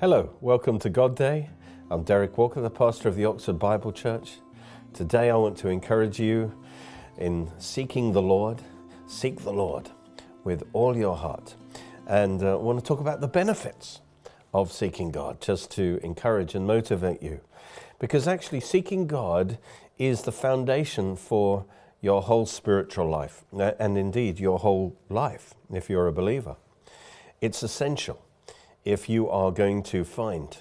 Hello, 0.00 0.30
welcome 0.40 0.78
to 0.78 0.90
God 0.90 1.16
Day. 1.16 1.50
I'm 1.90 2.04
Derek 2.04 2.38
Walker, 2.38 2.60
the 2.60 2.70
pastor 2.70 3.08
of 3.08 3.16
the 3.16 3.24
Oxford 3.24 3.58
Bible 3.58 3.90
Church. 3.90 4.34
Today 4.94 5.28
I 5.28 5.34
want 5.34 5.58
to 5.58 5.70
encourage 5.70 6.20
you 6.20 6.54
in 7.16 7.50
seeking 7.58 8.12
the 8.12 8.22
Lord. 8.22 8.62
Seek 9.08 9.40
the 9.40 9.52
Lord 9.52 9.90
with 10.44 10.62
all 10.72 10.96
your 10.96 11.16
heart. 11.16 11.56
And 12.06 12.44
uh, 12.44 12.52
I 12.52 12.62
want 12.62 12.78
to 12.78 12.84
talk 12.84 13.00
about 13.00 13.20
the 13.20 13.26
benefits 13.26 14.00
of 14.54 14.70
seeking 14.70 15.10
God, 15.10 15.40
just 15.40 15.72
to 15.72 15.98
encourage 16.04 16.54
and 16.54 16.64
motivate 16.64 17.20
you. 17.20 17.40
Because 17.98 18.28
actually, 18.28 18.60
seeking 18.60 19.08
God 19.08 19.58
is 19.98 20.22
the 20.22 20.30
foundation 20.30 21.16
for 21.16 21.66
your 22.00 22.22
whole 22.22 22.46
spiritual 22.46 23.10
life, 23.10 23.42
and 23.52 23.98
indeed 23.98 24.38
your 24.38 24.60
whole 24.60 24.96
life 25.08 25.54
if 25.72 25.90
you're 25.90 26.06
a 26.06 26.12
believer. 26.12 26.54
It's 27.40 27.64
essential 27.64 28.24
if 28.84 29.08
you 29.08 29.28
are 29.28 29.50
going 29.50 29.82
to 29.84 30.04
find 30.04 30.58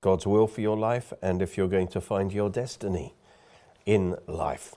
God's 0.00 0.26
will 0.26 0.46
for 0.46 0.60
your 0.60 0.76
life 0.76 1.12
and 1.22 1.42
if 1.42 1.56
you're 1.56 1.68
going 1.68 1.88
to 1.88 2.00
find 2.00 2.32
your 2.32 2.50
destiny 2.50 3.14
in 3.86 4.16
life. 4.26 4.74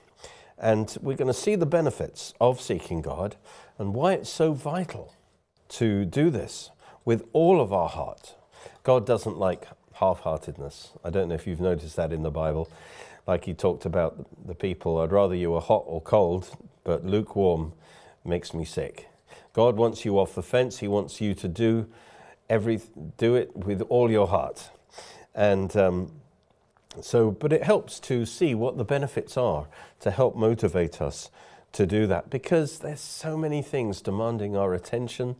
And 0.58 0.96
we're 1.00 1.16
going 1.16 1.28
to 1.28 1.34
see 1.34 1.54
the 1.54 1.66
benefits 1.66 2.34
of 2.40 2.60
seeking 2.60 3.02
God 3.02 3.36
and 3.78 3.94
why 3.94 4.14
it's 4.14 4.30
so 4.30 4.52
vital 4.52 5.14
to 5.70 6.04
do 6.04 6.30
this 6.30 6.70
with 7.04 7.24
all 7.32 7.60
of 7.60 7.72
our 7.72 7.88
heart. 7.88 8.34
God 8.82 9.06
doesn't 9.06 9.38
like 9.38 9.66
half 9.94 10.20
heartedness. 10.20 10.92
I 11.04 11.10
don't 11.10 11.28
know 11.28 11.34
if 11.34 11.46
you've 11.46 11.60
noticed 11.60 11.96
that 11.96 12.12
in 12.12 12.22
the 12.22 12.30
Bible. 12.30 12.68
Like 13.26 13.44
he 13.44 13.54
talked 13.54 13.84
about 13.84 14.26
the 14.46 14.54
people, 14.54 14.98
I'd 14.98 15.12
rather 15.12 15.34
you 15.34 15.52
were 15.52 15.60
hot 15.60 15.84
or 15.86 16.00
cold, 16.00 16.56
but 16.84 17.04
lukewarm 17.04 17.72
makes 18.24 18.52
me 18.52 18.64
sick. 18.64 19.08
God 19.52 19.76
wants 19.76 20.04
you 20.04 20.18
off 20.18 20.34
the 20.34 20.42
fence. 20.42 20.78
He 20.78 20.88
wants 20.88 21.20
you 21.20 21.34
to 21.34 21.48
do 21.48 21.88
every 22.48 22.80
do 23.16 23.34
it 23.34 23.56
with 23.56 23.82
all 23.82 24.10
your 24.10 24.26
heart, 24.26 24.70
and 25.34 25.76
um, 25.76 26.12
so. 27.00 27.30
But 27.30 27.52
it 27.52 27.62
helps 27.62 28.00
to 28.00 28.26
see 28.26 28.54
what 28.54 28.76
the 28.76 28.84
benefits 28.84 29.36
are 29.36 29.66
to 30.00 30.10
help 30.10 30.36
motivate 30.36 31.00
us 31.00 31.30
to 31.72 31.86
do 31.86 32.06
that 32.06 32.30
because 32.30 32.78
there's 32.80 33.00
so 33.00 33.36
many 33.36 33.62
things 33.62 34.02
demanding 34.02 34.56
our 34.56 34.74
attention 34.74 35.36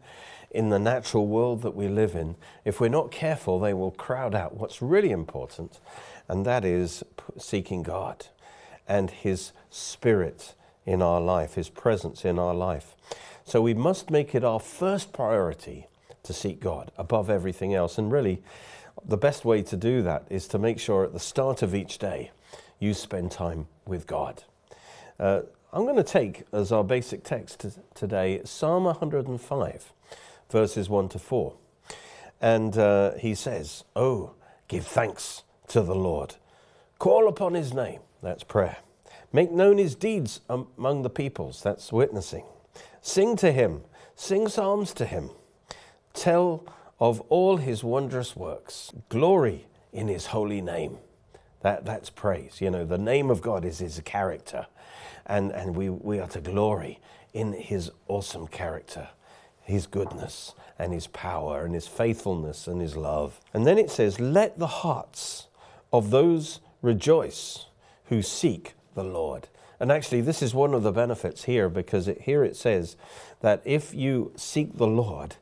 in 0.50 0.68
the 0.68 0.78
natural 0.78 1.26
world 1.26 1.62
that 1.62 1.74
we 1.74 1.88
live 1.88 2.14
in. 2.14 2.36
If 2.64 2.80
we're 2.80 2.88
not 2.88 3.10
careful, 3.10 3.58
they 3.58 3.74
will 3.74 3.90
crowd 3.90 4.34
out 4.34 4.56
what's 4.56 4.82
really 4.82 5.10
important, 5.10 5.80
and 6.28 6.44
that 6.44 6.64
is 6.64 7.02
seeking 7.38 7.82
God 7.82 8.26
and 8.86 9.10
His 9.10 9.52
Spirit 9.70 10.54
in 10.84 11.00
our 11.00 11.20
life, 11.20 11.54
His 11.54 11.68
presence 11.68 12.24
in 12.24 12.38
our 12.38 12.54
life. 12.54 12.94
So 13.44 13.62
we 13.62 13.74
must 13.74 14.10
make 14.10 14.34
it 14.34 14.44
our 14.44 14.60
first 14.60 15.12
priority 15.12 15.86
to 16.22 16.32
seek 16.32 16.60
God 16.60 16.90
above 16.96 17.30
everything 17.30 17.74
else. 17.74 17.98
And 17.98 18.10
really, 18.10 18.42
the 19.04 19.16
best 19.16 19.44
way 19.44 19.62
to 19.62 19.76
do 19.76 20.02
that 20.02 20.26
is 20.30 20.46
to 20.48 20.58
make 20.58 20.78
sure 20.78 21.04
at 21.04 21.12
the 21.12 21.20
start 21.20 21.62
of 21.62 21.74
each 21.74 21.98
day 21.98 22.30
you 22.78 22.94
spend 22.94 23.30
time 23.30 23.66
with 23.86 24.06
God. 24.06 24.44
Uh, 25.18 25.42
I'm 25.72 25.84
going 25.84 25.96
to 25.96 26.02
take 26.02 26.44
as 26.52 26.70
our 26.70 26.84
basic 26.84 27.24
text 27.24 27.64
today 27.94 28.42
Psalm 28.44 28.84
105, 28.84 29.92
verses 30.50 30.88
1 30.88 31.08
to 31.10 31.18
4. 31.18 31.54
And 32.40 32.76
uh, 32.76 33.12
he 33.14 33.34
says, 33.34 33.84
Oh, 33.96 34.34
give 34.68 34.86
thanks 34.86 35.44
to 35.68 35.80
the 35.80 35.94
Lord. 35.94 36.36
Call 36.98 37.28
upon 37.28 37.54
his 37.54 37.72
name. 37.72 38.00
That's 38.22 38.44
prayer. 38.44 38.76
Make 39.32 39.50
known 39.50 39.78
his 39.78 39.94
deeds 39.94 40.40
among 40.48 41.02
the 41.02 41.10
peoples. 41.10 41.62
That's 41.62 41.90
witnessing. 41.90 42.44
Sing 43.00 43.36
to 43.36 43.50
him. 43.50 43.82
Sing 44.14 44.48
psalms 44.48 44.92
to 44.94 45.06
him 45.06 45.30
tell 46.12 46.64
of 47.00 47.20
all 47.22 47.56
his 47.56 47.82
wondrous 47.82 48.36
works, 48.36 48.92
glory 49.08 49.66
in 49.92 50.08
his 50.08 50.26
holy 50.26 50.60
name. 50.60 50.98
That, 51.62 51.84
that's 51.84 52.10
praise. 52.10 52.60
You 52.60 52.70
know, 52.70 52.84
the 52.84 52.98
name 52.98 53.30
of 53.30 53.40
God 53.40 53.64
is 53.64 53.78
his 53.78 54.00
character, 54.04 54.66
and, 55.26 55.52
and 55.52 55.76
we, 55.76 55.90
we 55.90 56.18
are 56.18 56.28
to 56.28 56.40
glory 56.40 57.00
in 57.32 57.52
his 57.52 57.90
awesome 58.08 58.46
character, 58.46 59.08
his 59.62 59.86
goodness, 59.86 60.54
and 60.78 60.92
his 60.92 61.06
power, 61.06 61.64
and 61.64 61.74
his 61.74 61.86
faithfulness, 61.86 62.66
and 62.66 62.80
his 62.80 62.96
love. 62.96 63.40
And 63.54 63.66
then 63.66 63.78
it 63.78 63.90
says, 63.90 64.20
Let 64.20 64.58
the 64.58 64.66
hearts 64.66 65.46
of 65.92 66.10
those 66.10 66.60
rejoice 66.82 67.66
who 68.06 68.22
seek 68.22 68.74
the 68.94 69.04
Lord. 69.04 69.48
And 69.78 69.90
actually, 69.90 70.20
this 70.20 70.42
is 70.42 70.54
one 70.54 70.74
of 70.74 70.82
the 70.82 70.92
benefits 70.92 71.44
here 71.44 71.68
because 71.68 72.06
it, 72.06 72.22
here 72.22 72.44
it 72.44 72.56
says 72.56 72.96
that 73.40 73.62
if 73.64 73.94
you 73.94 74.32
seek 74.36 74.76
the 74.76 74.86
Lord, 74.86 75.36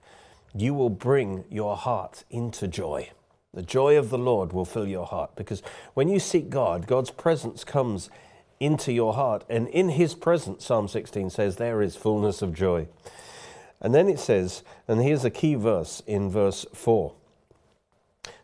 you 0.54 0.74
will 0.74 0.90
bring 0.90 1.44
your 1.50 1.76
heart 1.76 2.24
into 2.30 2.68
joy. 2.68 3.10
The 3.52 3.62
joy 3.62 3.96
of 3.96 4.10
the 4.10 4.18
Lord 4.18 4.52
will 4.52 4.64
fill 4.64 4.86
your 4.86 5.06
heart 5.06 5.34
because 5.34 5.62
when 5.94 6.08
you 6.08 6.20
seek 6.20 6.50
God, 6.50 6.86
God's 6.86 7.10
presence 7.10 7.64
comes 7.64 8.10
into 8.60 8.92
your 8.92 9.14
heart. 9.14 9.44
And 9.48 9.68
in 9.68 9.88
his 9.88 10.14
presence, 10.14 10.64
Psalm 10.64 10.86
16 10.86 11.30
says, 11.30 11.56
there 11.56 11.82
is 11.82 11.96
fullness 11.96 12.42
of 12.42 12.54
joy. 12.54 12.86
And 13.80 13.94
then 13.94 14.08
it 14.08 14.20
says, 14.20 14.62
and 14.86 15.00
here's 15.00 15.24
a 15.24 15.30
key 15.30 15.54
verse 15.54 16.02
in 16.06 16.30
verse 16.30 16.66
4 16.74 17.14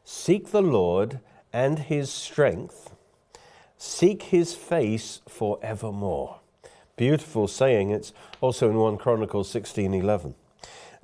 Seek 0.02 0.50
the 0.50 0.62
Lord 0.62 1.20
and 1.52 1.78
his 1.80 2.10
strength, 2.10 2.94
seek 3.76 4.24
his 4.24 4.54
face 4.54 5.20
forevermore. 5.28 6.40
Beautiful 6.96 7.46
saying. 7.46 7.90
It's 7.90 8.12
also 8.40 8.70
in 8.70 8.76
1 8.76 8.96
Chronicles 8.96 9.50
16 9.50 9.92
11. 9.92 10.34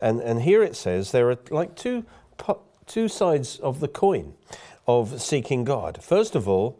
And, 0.03 0.21
and 0.21 0.43
here 0.43 0.65
it 0.65 0.75
says 0.75 1.13
there 1.13 1.31
are 1.31 1.39
like 1.51 1.77
two, 1.77 2.05
two 2.87 3.07
sides 3.09 3.59
of 3.61 3.79
the 3.79 3.87
coin 3.87 4.35
of 4.87 5.23
seeking 5.23 5.63
God. 5.63 6.03
First 6.03 6.35
of 6.35 6.49
all, 6.49 6.79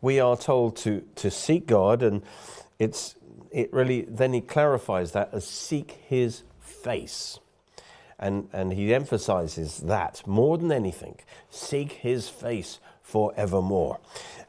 we 0.00 0.18
are 0.18 0.38
told 0.38 0.76
to, 0.78 1.04
to 1.16 1.30
seek 1.30 1.66
God, 1.66 2.02
and 2.02 2.22
it's, 2.78 3.14
it 3.50 3.70
really, 3.74 4.02
then 4.08 4.32
he 4.32 4.40
clarifies 4.40 5.12
that 5.12 5.28
as 5.32 5.46
seek 5.46 5.98
his 6.08 6.44
face. 6.60 7.38
And, 8.18 8.48
and 8.54 8.72
he 8.72 8.94
emphasizes 8.94 9.78
that 9.80 10.26
more 10.26 10.56
than 10.56 10.72
anything 10.72 11.16
seek 11.50 11.92
his 11.92 12.30
face 12.30 12.80
forevermore. 13.02 14.00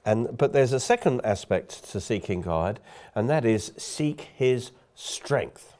And, 0.05 0.37
but 0.37 0.53
there's 0.53 0.71
a 0.71 0.79
second 0.79 1.21
aspect 1.25 1.91
to 1.91 1.99
seeking 1.99 2.41
God, 2.41 2.79
and 3.13 3.29
that 3.29 3.43
is 3.43 3.73
seek 3.77 4.29
his 4.33 4.71
strength. 4.95 5.72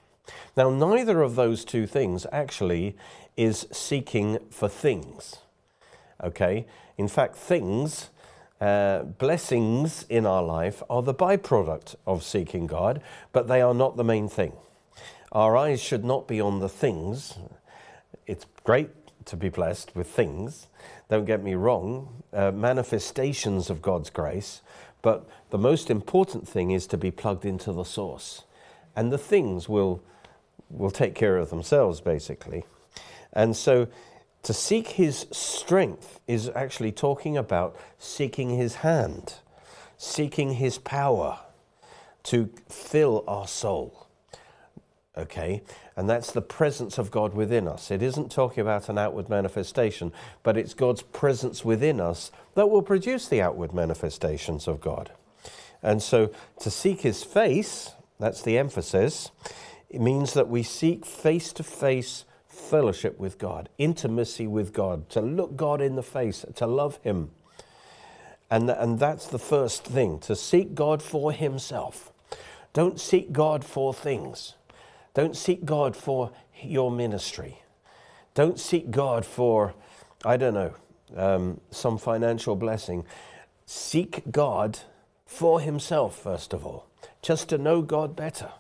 Now, 0.56 0.70
neither 0.70 1.22
of 1.22 1.36
those 1.36 1.66
two 1.66 1.88
things 1.88 2.26
actually 2.32 2.96
is 3.36 3.68
seeking 3.72 4.40
for 4.50 4.70
things. 4.70 5.38
Okay? 6.24 6.66
In 6.98 7.08
fact, 7.08 7.36
things, 7.36 8.10
uh, 8.62 9.04
blessings 9.04 10.06
in 10.10 10.26
our 10.26 10.44
life 10.44 10.84
are 10.90 11.02
the 11.02 11.14
byproduct 11.14 11.96
of 12.06 12.24
seeking 12.24 12.68
God, 12.68 13.02
but 13.32 13.48
they 13.48 13.62
are 13.62 13.74
not 13.74 13.98
the 13.98 14.04
main 14.04 14.30
thing. 14.30 14.54
Our 15.32 15.58
eyes 15.58 15.82
should 15.82 16.06
not 16.06 16.28
be 16.28 16.40
on 16.40 16.60
the 16.60 16.70
things. 16.70 17.38
It's 18.28 18.46
great 18.64 18.92
to 19.26 19.36
be 19.36 19.50
blessed 19.50 19.96
with 19.96 20.08
things, 20.08 20.68
don't 21.10 21.26
get 21.26 21.44
me 21.44 21.56
wrong, 21.56 22.24
uh, 22.34 22.52
manifestations 22.52 23.70
of 23.70 23.82
God's 23.82 24.10
grace, 24.10 24.62
but 25.02 25.28
the 25.50 25.58
most 25.58 25.90
important 25.90 26.48
thing 26.48 26.72
is 26.72 26.88
to 26.88 26.98
be 26.98 27.12
plugged 27.12 27.46
into 27.46 27.72
the 27.72 27.84
source. 27.84 28.44
And 28.96 29.12
the 29.12 29.18
things 29.18 29.68
will 29.68 30.02
will 30.74 30.92
take 30.92 31.16
care 31.16 31.38
of 31.38 31.50
themselves, 31.50 32.02
basically. 32.02 32.66
And 33.32 33.56
so 33.56 33.88
to 34.44 34.54
seek 34.54 34.90
his 34.90 35.28
strength 35.32 36.20
is 36.28 36.50
actually 36.50 36.92
talking 36.92 37.38
about 37.38 37.78
seeking 37.98 38.50
his 38.50 38.76
hand, 38.76 39.36
seeking 39.98 40.56
his 40.56 40.78
power 40.78 41.40
to 42.24 42.50
fill 42.68 43.24
our 43.28 43.48
soul. 43.48 44.08
Okay? 45.18 45.62
And 45.96 46.10
that's 46.10 46.32
the 46.32 46.42
presence 46.42 46.98
of 46.98 47.12
God 47.12 47.36
within 47.36 47.68
us. 47.68 47.92
It 47.92 48.02
isn't 48.02 48.32
talking 48.32 48.62
about 48.62 48.90
an 48.90 48.98
outward 48.98 49.30
manifestation, 49.30 50.12
but 50.42 50.58
it's 50.58 50.74
God's 50.74 51.04
presence 51.04 51.64
within 51.64 52.00
us 52.00 52.32
that 52.56 52.70
will 52.70 52.82
produce 52.82 53.28
the 53.28 53.42
outward 53.42 53.74
manifestations 53.74 54.68
of 54.68 54.82
God. 54.82 55.12
And 55.84 56.02
so 56.02 56.32
to 56.60 56.72
seek 56.72 57.02
his 57.02 57.24
face, 57.24 57.92
that's 58.24 58.42
the 58.42 58.58
emphasis, 58.58 59.32
it 59.90 60.02
means 60.02 60.34
that 60.34 60.50
we 60.50 60.64
seek 60.64 61.06
face 61.06 61.54
to 61.54 61.64
face 61.64 62.26
fellowship 62.48 63.20
with 63.20 63.38
God, 63.38 63.70
intimacy 63.78 64.48
with 64.48 64.74
God, 64.74 65.10
to 65.10 65.22
look 65.22 65.56
God 65.56 65.82
in 65.82 65.96
the 65.96 66.04
face, 66.04 66.46
to 66.56 66.66
love 66.66 67.00
Him. 67.04 67.32
And, 68.50 68.70
and 68.70 69.00
that's 69.00 69.28
the 69.28 69.40
first 69.40 69.84
thing, 69.84 70.20
to 70.20 70.36
seek 70.36 70.74
God 70.74 71.02
for 71.02 71.32
Himself. 71.32 72.12
Don't 72.74 73.00
seek 73.00 73.32
God 73.32 73.64
for 73.64 73.94
things. 73.94 74.56
Don't 75.14 75.36
seek 75.36 75.66
God 75.66 75.96
for 75.96 76.32
your 76.62 76.92
ministry. 76.92 77.62
Don't 78.34 78.60
seek 78.60 78.90
God 78.90 79.26
for, 79.26 79.74
I 80.26 80.38
don't 80.38 80.54
know, 80.54 80.74
um, 81.16 81.62
some 81.70 81.98
financial 81.98 82.56
blessing. 82.56 83.06
Seek 83.66 84.24
God 84.32 84.80
for 85.26 85.60
Himself, 85.60 86.18
first 86.18 86.54
of 86.54 86.66
all, 86.66 86.88
just 87.24 87.50
to 87.50 87.58
know 87.58 87.82
God 87.82 88.16
better 88.16 88.52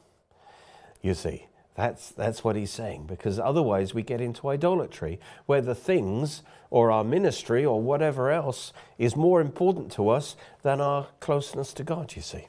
you 1.03 1.13
see. 1.13 1.45
That's, 1.75 2.09
that's 2.09 2.43
what 2.43 2.55
he's 2.55 2.71
saying, 2.71 3.05
because 3.07 3.39
otherwise 3.39 3.93
we 3.93 4.03
get 4.03 4.21
into 4.21 4.49
idolatry, 4.49 5.19
where 5.45 5.61
the 5.61 5.75
things 5.75 6.43
or 6.69 6.91
our 6.91 7.03
ministry 7.03 7.65
or 7.65 7.81
whatever 7.81 8.31
else 8.31 8.73
is 8.97 9.15
more 9.15 9.41
important 9.41 9.91
to 9.93 10.09
us 10.09 10.35
than 10.61 10.79
our 10.79 11.07
closeness 11.19 11.73
to 11.73 11.83
God, 11.83 12.15
you 12.15 12.21
see. 12.21 12.47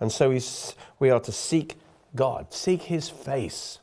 And 0.00 0.12
so 0.12 0.30
he's, 0.30 0.74
we 0.98 1.10
are 1.10 1.20
to 1.20 1.32
seek 1.32 1.76
God, 2.14 2.52
seek 2.52 2.82
his 2.82 3.08
face, 3.08 3.78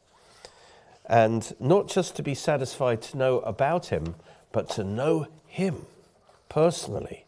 and 1.08 1.56
not 1.60 1.88
just 1.88 2.16
to 2.16 2.24
be 2.24 2.36
satisfied 2.36 3.02
to 3.04 3.18
know 3.18 3.40
about 3.40 3.88
him, 3.88 4.16
but 4.52 4.70
to 4.72 4.84
know 4.84 5.28
him 5.48 5.86
personally 6.48 7.26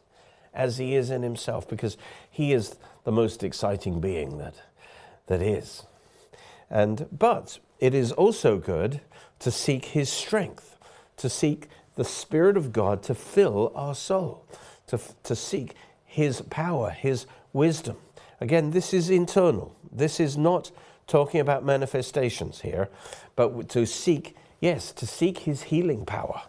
as 0.54 0.78
he 0.78 0.96
is 0.96 1.10
in 1.10 1.24
himself, 1.24 1.68
because 1.68 1.98
he 2.30 2.54
is 2.54 2.76
the 3.07 3.12
most 3.13 3.42
exciting 3.42 4.01
being 4.01 4.38
that, 4.38 4.56
that 5.27 5.42
is. 5.42 5.83
And, 6.69 7.07
but 7.09 7.57
it 7.80 7.94
is 7.94 8.12
also 8.12 8.57
good 8.57 9.00
to 9.39 9.50
seek 9.50 9.86
his 9.86 10.12
strength, 10.12 10.75
to 11.15 11.30
seek 11.30 11.69
the 11.95 12.04
Spirit 12.04 12.57
of 12.57 12.74
God 12.74 13.01
to 13.04 13.15
fill 13.15 13.71
our 13.75 13.95
soul, 13.95 14.45
to, 14.88 15.00
to 15.24 15.38
seek 15.38 15.74
his 16.04 16.42
power, 16.50 16.89
his 16.89 17.27
wisdom. 17.54 17.95
Again, 18.42 18.71
this 18.71 18.94
is 18.94 19.10
internal. 19.10 19.74
This 19.89 20.19
is 20.19 20.38
not 20.38 20.71
talking 21.07 21.39
about 21.39 21.63
manifestations 21.63 22.60
here, 22.60 22.89
but 23.38 23.69
to 23.69 23.86
seek, 23.86 24.36
yes, 24.60 24.92
to 24.92 25.07
seek 25.07 25.38
his 25.38 25.63
healing 25.63 26.06
power, 26.06 26.42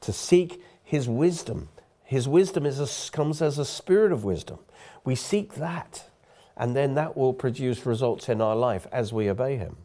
to 0.00 0.12
seek 0.12 0.60
his 0.82 1.08
wisdom. 1.08 1.68
His 2.02 2.26
wisdom 2.26 2.66
is 2.66 2.80
a, 2.80 3.12
comes 3.12 3.40
as 3.40 3.56
a 3.56 3.64
spirit 3.64 4.10
of 4.10 4.24
wisdom. 4.24 4.58
We 5.06 5.14
seek 5.14 5.54
that 5.54 6.04
and 6.56 6.74
then 6.74 6.94
that 6.94 7.16
will 7.16 7.32
produce 7.32 7.86
results 7.86 8.28
in 8.28 8.40
our 8.40 8.56
life 8.56 8.86
as 8.90 9.12
we 9.12 9.30
obey 9.30 9.56
Him. 9.56 9.76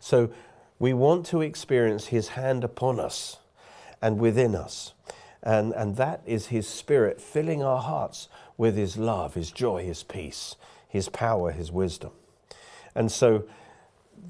So 0.00 0.30
we 0.78 0.92
want 0.92 1.26
to 1.26 1.42
experience 1.42 2.06
His 2.06 2.28
hand 2.28 2.64
upon 2.64 2.98
us 2.98 3.38
and 4.00 4.18
within 4.18 4.54
us. 4.54 4.94
And, 5.42 5.72
and 5.72 5.96
that 5.96 6.22
is 6.26 6.46
His 6.46 6.66
Spirit 6.66 7.20
filling 7.20 7.62
our 7.62 7.80
hearts 7.80 8.28
with 8.56 8.76
His 8.76 8.96
love, 8.96 9.34
His 9.34 9.50
joy, 9.50 9.84
His 9.84 10.02
peace, 10.02 10.56
His 10.88 11.08
power, 11.08 11.52
His 11.52 11.70
wisdom. 11.70 12.12
And 12.94 13.12
so 13.12 13.44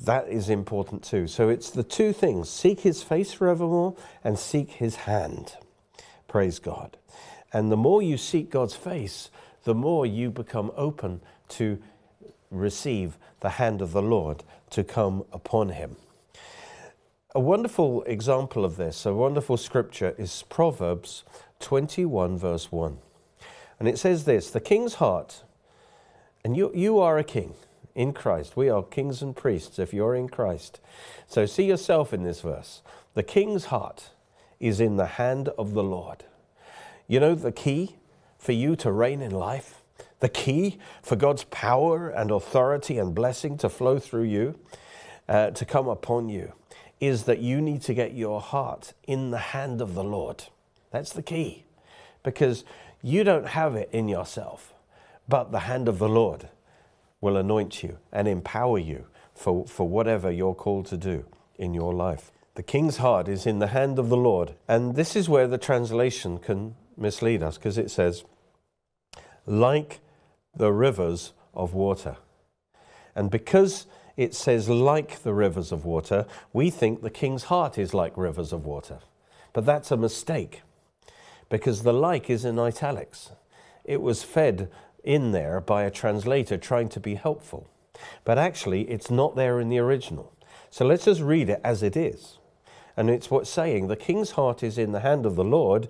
that 0.05 0.29
is 0.29 0.49
important 0.51 1.05
too. 1.05 1.27
So 1.27 1.49
it's 1.49 1.71
the 1.71 1.85
two 1.85 2.13
things 2.13 2.51
seek 2.51 2.81
His 2.81 3.03
face 3.03 3.33
forevermore 3.33 3.95
and 4.25 4.39
seek 4.39 4.73
His 4.73 4.97
hand. 4.97 5.55
Praise 6.29 6.59
God. 6.59 6.97
And 7.53 7.71
the 7.71 7.77
more 7.77 8.03
you 8.03 8.17
seek 8.17 8.51
God's 8.51 8.75
face, 8.75 9.31
the 9.65 9.75
more 9.75 10.07
you 10.07 10.31
become 10.31 10.73
open 10.77 11.21
to 11.49 11.79
receive 12.51 13.17
the 13.41 13.51
hand 13.51 13.81
of 13.83 13.93
the 13.93 14.03
Lord 14.03 14.45
to 14.71 14.85
come 14.85 15.25
upon 15.33 15.71
him. 15.71 15.97
A 17.35 17.41
wonderful 17.41 18.03
example 18.03 18.65
of 18.65 18.77
this, 18.77 19.07
a 19.07 19.15
wonderful 19.15 19.57
scripture, 19.57 20.15
is 20.19 20.45
Proverbs 20.49 21.25
21, 21.61 22.37
verse 22.39 22.71
1. 22.71 22.99
And 23.79 23.89
it 23.89 23.99
says 23.99 24.25
this 24.25 24.51
The 24.51 24.61
king's 24.61 24.95
heart, 24.95 25.43
and 26.45 26.57
you, 26.57 26.71
you 26.75 26.99
are 26.99 27.19
a 27.19 27.25
king 27.25 27.55
in 27.95 28.13
Christ. 28.13 28.57
We 28.57 28.69
are 28.69 28.83
kings 28.83 29.23
and 29.23 29.35
priests 29.35 29.79
if 29.79 29.95
you're 29.95 30.15
in 30.15 30.29
Christ. 30.29 30.81
So 31.27 31.47
see 31.47 31.65
yourself 31.65 32.13
in 32.13 32.23
this 32.23 32.43
verse. 32.43 32.83
The 33.15 33.23
king's 33.23 33.67
heart 33.67 34.11
is 34.61 34.81
in 34.81 34.97
the 34.97 35.07
hand 35.07 35.49
of 35.59 35.73
the 35.73 35.83
Lord. 35.83 36.25
You 37.09 37.21
know 37.21 37.35
the 37.35 37.53
key 37.53 37.97
for 38.43 38.51
you 38.51 38.75
to 38.75 38.91
reign 38.91 39.23
in 39.23 39.31
life, 39.31 39.83
the 40.19 40.29
key 40.29 40.79
for 41.01 41.15
God's 41.15 41.45
power 41.45 42.09
and 42.09 42.33
authority 42.33 42.99
and 42.99 43.15
blessing 43.15 43.57
to 43.59 43.69
flow 43.69 44.01
through 44.01 44.25
you, 44.25 44.59
uh, 45.29 45.51
to 45.51 45.65
come 45.65 45.87
upon 45.87 46.29
you, 46.29 46.53
is 46.99 47.23
that 47.25 47.39
you 47.39 47.61
need 47.61 47.83
to 47.83 47.95
get 47.95 48.15
your 48.15 48.41
heart 48.41 48.95
in 49.05 49.31
the 49.31 49.39
hand 49.39 49.81
of 49.81 49.95
the 49.95 50.03
Lord. 50.03 50.45
That's 50.91 51.13
the 51.13 51.23
key. 51.23 51.65
Because 52.25 52.65
you 53.01 53.23
don't 53.23 53.47
have 53.47 53.77
it 53.77 53.89
in 53.93 54.09
yourself, 54.09 54.75
but 55.29 55.53
the 55.53 55.61
hand 55.61 55.89
of 55.89 56.01
the 56.01 56.09
Lord 56.09 56.49
will 57.21 57.37
anoint 57.37 57.85
you 57.85 57.99
and 58.13 58.27
empower 58.27 58.79
you 58.79 59.07
for, 59.35 59.69
for 59.69 59.89
whatever 59.89 60.33
you're 60.33 60.55
called 60.55 60.87
to 60.87 60.97
do 60.97 61.25
in 61.59 61.75
your 61.75 61.95
life. 61.95 62.33
The 62.57 62.65
king's 62.65 62.97
heart 62.97 63.29
is 63.29 63.47
in 63.47 63.61
the 63.61 63.69
hand 63.69 64.01
of 64.01 64.09
the 64.09 64.17
Lord. 64.17 64.55
And 64.67 64.97
this 64.97 65.15
is 65.15 65.29
where 65.29 65.47
the 65.47 65.59
translation 65.59 66.39
can 66.39 66.75
mislead 66.97 67.43
us 67.43 67.57
because 67.57 67.79
it 67.79 67.91
says, 67.91 68.25
like 69.47 70.01
the 70.55 70.73
rivers 70.73 71.33
of 71.55 71.75
water. 71.75 72.17
And 73.15 73.31
because 73.31 73.87
it 74.17 74.35
says 74.35 74.69
like 74.69 75.23
the 75.23 75.35
rivers 75.35 75.73
of 75.73 75.85
water, 75.85 76.27
we 76.53 76.71
think 76.71 77.03
the 77.03 77.11
king's 77.11 77.45
heart 77.45 77.79
is 77.79 77.95
like 77.95 78.17
rivers 78.17 78.53
of 78.53 78.65
water. 78.65 79.01
But 79.53 79.67
that's 79.67 79.91
a 79.91 79.97
mistake 79.97 80.63
because 81.49 81.83
the 81.83 81.93
like 81.93 82.31
is 82.31 82.45
in 82.45 82.59
italics. 82.59 83.33
It 83.85 84.01
was 84.01 84.23
fed 84.23 84.71
in 85.05 85.33
there 85.33 85.61
by 85.61 85.83
a 85.83 85.91
translator 85.91 86.57
trying 86.57 86.89
to 86.91 87.01
be 87.01 87.15
helpful. 87.17 87.69
But 88.25 88.39
actually, 88.39 88.83
it's 88.91 89.11
not 89.11 89.37
there 89.37 89.61
in 89.61 89.69
the 89.69 89.79
original. 89.79 90.33
So 90.71 90.87
let's 90.87 91.05
just 91.05 91.21
read 91.21 91.51
it 91.51 91.61
as 91.63 91.83
it 91.83 91.97
is. 91.97 92.39
And 92.97 93.11
it's 93.11 93.31
what's 93.31 93.51
saying 93.51 93.89
the 93.89 93.97
king's 93.97 94.33
heart 94.33 94.63
is 94.63 94.79
in 94.79 94.93
the 94.93 95.01
hand 95.01 95.27
of 95.27 95.37
the 95.37 95.45
Lord, 95.45 95.89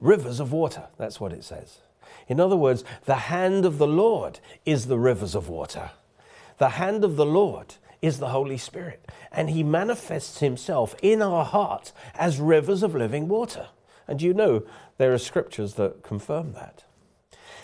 rivers 0.00 0.40
of 0.40 0.52
water. 0.52 0.88
That's 0.98 1.20
what 1.20 1.32
it 1.32 1.44
says. 1.44 1.78
In 2.28 2.40
other 2.40 2.56
words, 2.56 2.84
the 3.04 3.14
hand 3.14 3.64
of 3.64 3.78
the 3.78 3.86
Lord 3.86 4.40
is 4.64 4.86
the 4.86 4.98
rivers 4.98 5.34
of 5.34 5.48
water. 5.48 5.90
The 6.58 6.70
hand 6.70 7.04
of 7.04 7.16
the 7.16 7.26
Lord 7.26 7.74
is 8.00 8.18
the 8.18 8.28
Holy 8.28 8.58
Spirit, 8.58 9.10
and 9.30 9.50
He 9.50 9.62
manifests 9.62 10.40
Himself 10.40 10.94
in 11.02 11.22
our 11.22 11.44
hearts 11.44 11.92
as 12.14 12.40
rivers 12.40 12.82
of 12.82 12.94
living 12.94 13.28
water. 13.28 13.68
And 14.08 14.20
you 14.20 14.34
know 14.34 14.64
there 14.98 15.12
are 15.12 15.18
scriptures 15.18 15.74
that 15.74 16.02
confirm 16.02 16.52
that. 16.52 16.84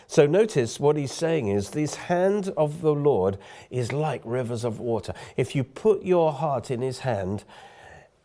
So 0.06 0.26
notice 0.26 0.80
what 0.80 0.96
he's 0.96 1.12
saying 1.12 1.48
is 1.48 1.70
this 1.70 1.94
hand 1.94 2.50
of 2.56 2.80
the 2.80 2.94
Lord 2.94 3.36
is 3.68 3.92
like 3.92 4.22
rivers 4.24 4.64
of 4.64 4.80
water. 4.80 5.12
If 5.36 5.54
you 5.54 5.62
put 5.62 6.02
your 6.02 6.32
heart 6.32 6.70
in 6.70 6.80
his 6.80 7.00
hand, 7.00 7.44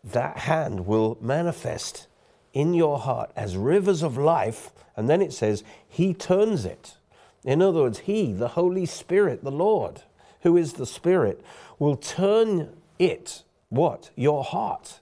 that 0.02 0.38
hand 0.40 0.86
will 0.86 1.18
manifest 1.20 2.08
in 2.54 2.74
your 2.74 3.00
heart 3.00 3.32
as 3.36 3.58
rivers 3.58 4.04
of 4.04 4.18
life 4.18 4.72
and 4.96 5.10
then 5.10 5.22
it 5.22 5.34
says, 5.34 5.64
He 5.88 6.14
turns 6.14 6.66
it. 6.66 6.96
In 7.44 7.62
other 7.62 7.82
words, 7.82 8.00
He, 8.00 8.32
the 8.32 8.50
Holy 8.50 8.86
Spirit, 8.86 9.44
the 9.44 9.52
Lord, 9.52 10.04
who 10.42 10.56
is 10.58 10.74
the 10.74 10.86
Spirit, 10.86 11.44
will 11.80 11.96
turn 11.96 12.70
it, 13.00 13.44
what? 13.70 14.12
Your 14.16 14.44
heart, 14.44 15.00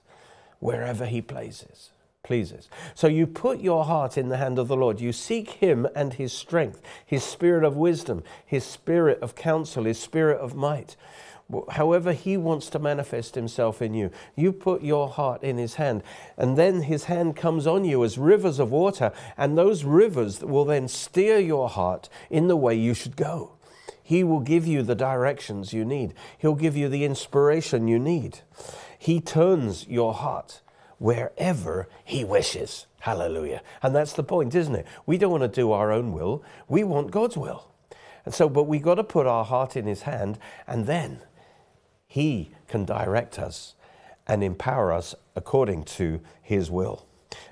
wherever 0.60 1.06
He 1.06 1.20
pleases. 1.20 1.90
Pleases. 2.22 2.68
So 2.94 3.08
you 3.08 3.26
put 3.26 3.60
your 3.60 3.84
heart 3.84 4.16
in 4.16 4.28
the 4.28 4.36
hand 4.36 4.58
of 4.58 4.68
the 4.68 4.76
Lord. 4.76 5.00
You 5.00 5.12
seek 5.12 5.50
Him 5.50 5.88
and 5.94 6.14
His 6.14 6.32
strength, 6.32 6.80
His 7.04 7.24
spirit 7.24 7.64
of 7.64 7.76
wisdom, 7.76 8.22
His 8.46 8.64
spirit 8.64 9.20
of 9.20 9.34
counsel, 9.34 9.84
His 9.84 9.98
spirit 9.98 10.38
of 10.38 10.54
might 10.54 10.96
however 11.70 12.12
he 12.12 12.36
wants 12.36 12.68
to 12.70 12.78
manifest 12.78 13.34
himself 13.34 13.82
in 13.82 13.94
you. 13.94 14.10
You 14.36 14.52
put 14.52 14.82
your 14.82 15.08
heart 15.08 15.42
in 15.42 15.58
his 15.58 15.74
hand, 15.74 16.02
and 16.36 16.56
then 16.56 16.82
his 16.82 17.04
hand 17.04 17.36
comes 17.36 17.66
on 17.66 17.84
you 17.84 18.04
as 18.04 18.18
rivers 18.18 18.58
of 18.58 18.70
water, 18.70 19.12
and 19.36 19.56
those 19.56 19.84
rivers 19.84 20.40
will 20.40 20.64
then 20.64 20.88
steer 20.88 21.38
your 21.38 21.68
heart 21.68 22.08
in 22.30 22.48
the 22.48 22.56
way 22.56 22.74
you 22.74 22.94
should 22.94 23.16
go. 23.16 23.52
He 24.02 24.24
will 24.24 24.40
give 24.40 24.66
you 24.66 24.82
the 24.82 24.94
directions 24.94 25.72
you 25.72 25.84
need, 25.84 26.14
he'll 26.38 26.54
give 26.54 26.76
you 26.76 26.88
the 26.88 27.04
inspiration 27.04 27.88
you 27.88 27.98
need. 27.98 28.40
He 28.98 29.20
turns 29.20 29.86
your 29.88 30.14
heart 30.14 30.60
wherever 30.98 31.88
he 32.04 32.24
wishes. 32.24 32.86
Hallelujah. 33.00 33.62
And 33.82 33.96
that's 33.96 34.12
the 34.12 34.22
point, 34.22 34.54
isn't 34.54 34.76
it? 34.76 34.86
We 35.06 35.18
don't 35.18 35.32
want 35.32 35.42
to 35.42 35.48
do 35.48 35.72
our 35.72 35.90
own 35.90 36.12
will, 36.12 36.44
we 36.68 36.84
want 36.84 37.10
God's 37.10 37.36
will. 37.36 37.68
And 38.24 38.32
so, 38.32 38.48
but 38.48 38.64
we've 38.64 38.82
got 38.82 38.94
to 38.94 39.04
put 39.04 39.26
our 39.26 39.44
heart 39.44 39.76
in 39.76 39.86
his 39.86 40.02
hand, 40.02 40.38
and 40.66 40.86
then 40.86 41.22
he 42.12 42.50
can 42.68 42.84
direct 42.84 43.38
us 43.38 43.72
and 44.26 44.44
empower 44.44 44.92
us 44.92 45.14
according 45.34 45.82
to 45.84 46.20
His 46.42 46.70
will. 46.70 47.06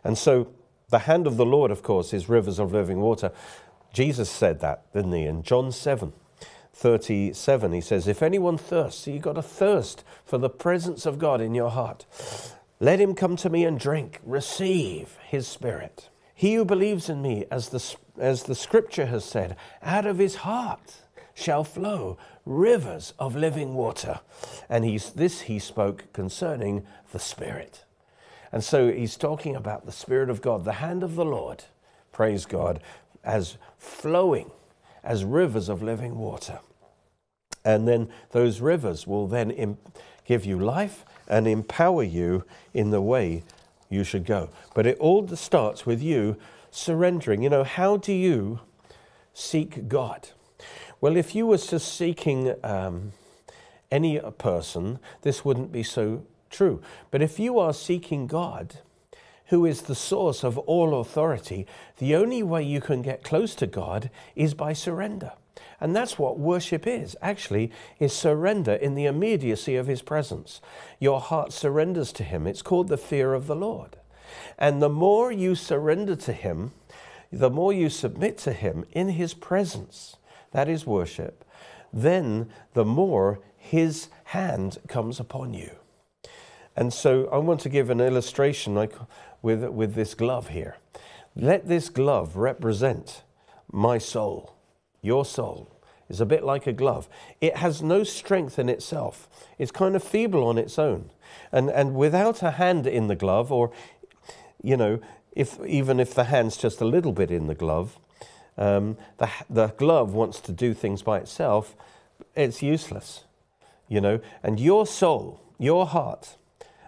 And 0.04 0.18
so, 0.18 0.48
the 0.90 0.98
hand 0.98 1.26
of 1.26 1.38
the 1.38 1.46
Lord, 1.46 1.70
of 1.70 1.82
course, 1.82 2.12
is 2.12 2.28
rivers 2.28 2.58
of 2.58 2.70
living 2.70 3.00
water. 3.00 3.32
Jesus 3.94 4.28
said 4.28 4.60
that, 4.60 4.92
didn't 4.92 5.14
he? 5.14 5.24
In 5.24 5.42
John 5.44 5.72
7 5.72 6.12
37, 6.74 7.72
he 7.72 7.80
says, 7.80 8.06
If 8.06 8.22
anyone 8.22 8.58
thirsts, 8.58 9.06
you've 9.06 9.22
got 9.22 9.38
a 9.38 9.42
thirst 9.42 10.04
for 10.26 10.36
the 10.36 10.50
presence 10.50 11.06
of 11.06 11.18
God 11.18 11.40
in 11.40 11.54
your 11.54 11.70
heart, 11.70 12.04
let 12.80 13.00
him 13.00 13.14
come 13.14 13.36
to 13.36 13.48
me 13.48 13.64
and 13.64 13.80
drink. 13.80 14.20
Receive 14.22 15.16
his 15.26 15.48
spirit. 15.48 16.10
He 16.34 16.52
who 16.52 16.66
believes 16.66 17.08
in 17.08 17.22
me, 17.22 17.46
as 17.50 17.70
the, 17.70 17.96
as 18.18 18.42
the 18.42 18.54
scripture 18.54 19.06
has 19.06 19.24
said, 19.24 19.56
out 19.82 20.04
of 20.04 20.18
his 20.18 20.34
heart 20.36 20.99
shall 21.40 21.64
flow 21.64 22.18
rivers 22.44 23.14
of 23.18 23.34
living 23.34 23.74
water. 23.74 24.20
And 24.68 24.84
he's, 24.84 25.10
this 25.10 25.42
he 25.42 25.58
spoke 25.58 26.12
concerning 26.12 26.86
the 27.12 27.18
Spirit. 27.18 27.84
And 28.52 28.62
so 28.62 28.90
he's 28.90 29.16
talking 29.16 29.56
about 29.56 29.86
the 29.86 29.92
Spirit 29.92 30.28
of 30.28 30.42
God, 30.42 30.64
the 30.64 30.74
hand 30.74 31.02
of 31.02 31.14
the 31.14 31.24
Lord, 31.24 31.64
praise 32.12 32.44
God, 32.44 32.82
as 33.24 33.56
flowing 33.78 34.50
as 35.02 35.24
rivers 35.24 35.68
of 35.68 35.82
living 35.82 36.18
water. 36.18 36.60
And 37.64 37.86
then 37.86 38.08
those 38.32 38.60
rivers 38.60 39.06
will 39.06 39.26
then 39.26 39.76
give 40.24 40.44
you 40.44 40.58
life 40.58 41.04
and 41.28 41.46
empower 41.46 42.02
you 42.02 42.44
in 42.74 42.90
the 42.90 43.00
way 43.00 43.44
you 43.88 44.04
should 44.04 44.24
go. 44.24 44.50
But 44.74 44.86
it 44.86 44.98
all 44.98 45.26
starts 45.28 45.86
with 45.86 46.02
you 46.02 46.36
surrendering. 46.70 47.42
You 47.42 47.50
know, 47.50 47.64
how 47.64 47.96
do 47.96 48.12
you 48.12 48.60
seek 49.32 49.88
God? 49.88 50.30
Well, 51.00 51.16
if 51.16 51.34
you 51.34 51.46
were 51.46 51.56
just 51.56 51.94
seeking 51.94 52.54
um, 52.62 53.12
any 53.90 54.20
person, 54.38 54.98
this 55.22 55.44
wouldn't 55.44 55.72
be 55.72 55.82
so 55.82 56.24
true. 56.50 56.82
But 57.10 57.22
if 57.22 57.38
you 57.38 57.58
are 57.58 57.72
seeking 57.72 58.26
God, 58.26 58.76
who 59.46 59.64
is 59.64 59.82
the 59.82 59.94
source 59.94 60.44
of 60.44 60.58
all 60.58 61.00
authority, 61.00 61.66
the 61.98 62.14
only 62.14 62.42
way 62.42 62.62
you 62.62 62.80
can 62.80 63.02
get 63.02 63.24
close 63.24 63.54
to 63.56 63.66
God 63.66 64.10
is 64.36 64.54
by 64.54 64.72
surrender. 64.72 65.32
And 65.80 65.96
that's 65.96 66.18
what 66.18 66.38
worship 66.38 66.86
is, 66.86 67.16
actually, 67.22 67.72
is 67.98 68.12
surrender 68.12 68.74
in 68.74 68.94
the 68.94 69.06
immediacy 69.06 69.76
of 69.76 69.86
his 69.86 70.02
presence. 70.02 70.60
Your 70.98 71.20
heart 71.20 71.52
surrenders 71.52 72.12
to 72.12 72.24
him. 72.24 72.46
It's 72.46 72.62
called 72.62 72.88
the 72.88 72.98
fear 72.98 73.32
of 73.34 73.46
the 73.46 73.56
Lord. 73.56 73.96
And 74.58 74.80
the 74.80 74.90
more 74.90 75.32
you 75.32 75.54
surrender 75.54 76.14
to 76.16 76.32
him, 76.32 76.72
the 77.32 77.50
more 77.50 77.72
you 77.72 77.88
submit 77.88 78.36
to 78.38 78.52
him 78.52 78.84
in 78.92 79.10
his 79.10 79.34
presence, 79.34 80.16
that 80.52 80.68
is 80.68 80.86
worship, 80.86 81.44
then 81.92 82.50
the 82.74 82.84
more 82.84 83.40
his 83.56 84.08
hand 84.24 84.78
comes 84.88 85.20
upon 85.20 85.54
you. 85.54 85.70
And 86.76 86.92
so 86.92 87.28
I 87.32 87.38
want 87.38 87.60
to 87.60 87.68
give 87.68 87.90
an 87.90 88.00
illustration 88.00 88.74
like 88.74 88.94
with, 89.42 89.64
with 89.64 89.94
this 89.94 90.14
glove 90.14 90.48
here. 90.48 90.76
Let 91.36 91.68
this 91.68 91.88
glove 91.88 92.36
represent 92.36 93.22
my 93.70 93.98
soul 93.98 94.54
your 95.02 95.24
soul 95.24 95.70
is 96.08 96.20
a 96.20 96.26
bit 96.26 96.44
like 96.44 96.66
a 96.66 96.72
glove. 96.72 97.08
It 97.40 97.56
has 97.56 97.82
no 97.82 98.04
strength 98.04 98.58
in 98.58 98.68
itself. 98.68 99.28
It's 99.58 99.70
kind 99.70 99.96
of 99.96 100.02
feeble 100.02 100.44
on 100.44 100.58
its 100.58 100.78
own. 100.78 101.10
And, 101.52 101.70
and 101.70 101.94
without 101.94 102.42
a 102.42 102.52
hand 102.52 102.86
in 102.86 103.06
the 103.06 103.16
glove, 103.16 103.52
or, 103.52 103.70
you 104.62 104.76
know, 104.76 105.00
if, 105.32 105.58
even 105.64 106.00
if 106.00 106.14
the 106.14 106.24
hand's 106.24 106.56
just 106.56 106.80
a 106.80 106.84
little 106.84 107.12
bit 107.12 107.30
in 107.30 107.46
the 107.46 107.54
glove, 107.54 107.98
um, 108.60 108.96
the, 109.18 109.28
the 109.48 109.68
glove 109.68 110.12
wants 110.14 110.38
to 110.40 110.52
do 110.52 110.74
things 110.74 111.02
by 111.02 111.18
itself, 111.18 111.74
it's 112.36 112.62
useless, 112.62 113.24
you 113.88 114.00
know. 114.00 114.20
And 114.42 114.60
your 114.60 114.86
soul, 114.86 115.42
your 115.58 115.86
heart, 115.86 116.36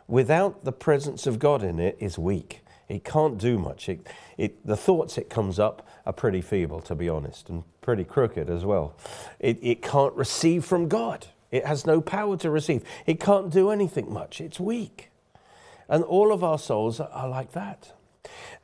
without 0.06 0.64
the 0.64 0.72
presence 0.72 1.26
of 1.26 1.38
God 1.38 1.64
in 1.64 1.80
it, 1.80 1.96
is 1.98 2.18
weak. 2.18 2.60
It 2.88 3.04
can't 3.04 3.38
do 3.38 3.58
much. 3.58 3.88
It, 3.88 4.06
it, 4.36 4.66
the 4.66 4.76
thoughts 4.76 5.16
it 5.16 5.30
comes 5.30 5.58
up 5.58 5.88
are 6.04 6.12
pretty 6.12 6.42
feeble, 6.42 6.82
to 6.82 6.94
be 6.94 7.08
honest, 7.08 7.48
and 7.48 7.64
pretty 7.80 8.04
crooked 8.04 8.50
as 8.50 8.64
well. 8.64 8.94
It, 9.40 9.58
it 9.62 9.80
can't 9.80 10.14
receive 10.14 10.66
from 10.66 10.88
God. 10.88 11.26
It 11.50 11.64
has 11.66 11.86
no 11.86 12.02
power 12.02 12.36
to 12.38 12.50
receive. 12.50 12.84
It 13.06 13.18
can't 13.18 13.50
do 13.50 13.70
anything 13.70 14.12
much. 14.12 14.40
It's 14.40 14.60
weak. 14.60 15.10
And 15.88 16.04
all 16.04 16.32
of 16.32 16.44
our 16.44 16.58
souls 16.58 17.00
are 17.00 17.28
like 17.28 17.52
that. 17.52 17.92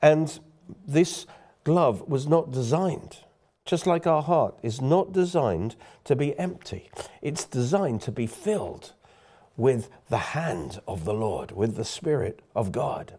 And 0.03 0.39
this 0.87 1.27
glove 1.65 2.09
was 2.09 2.27
not 2.27 2.51
designed, 2.51 3.19
just 3.65 3.87
like 3.87 4.07
our 4.07 4.23
heart 4.23 4.59
is 4.63 4.81
not 4.81 5.13
designed 5.13 5.77
to 6.05 6.17
be 6.17 6.39
empty. 6.39 6.91
It's 7.23 7.45
designed 7.45 8.03
to 8.03 8.13
be 8.13 8.27
filled 8.27 8.93
with 9.57 9.91
the 10.09 10.19
hand 10.19 10.81
of 10.87 11.05
the 11.05 11.13
Lord, 11.13 11.53
with 11.53 11.77
the 11.77 11.85
Spirit 11.85 12.41
of 12.55 12.73
God. 12.73 13.15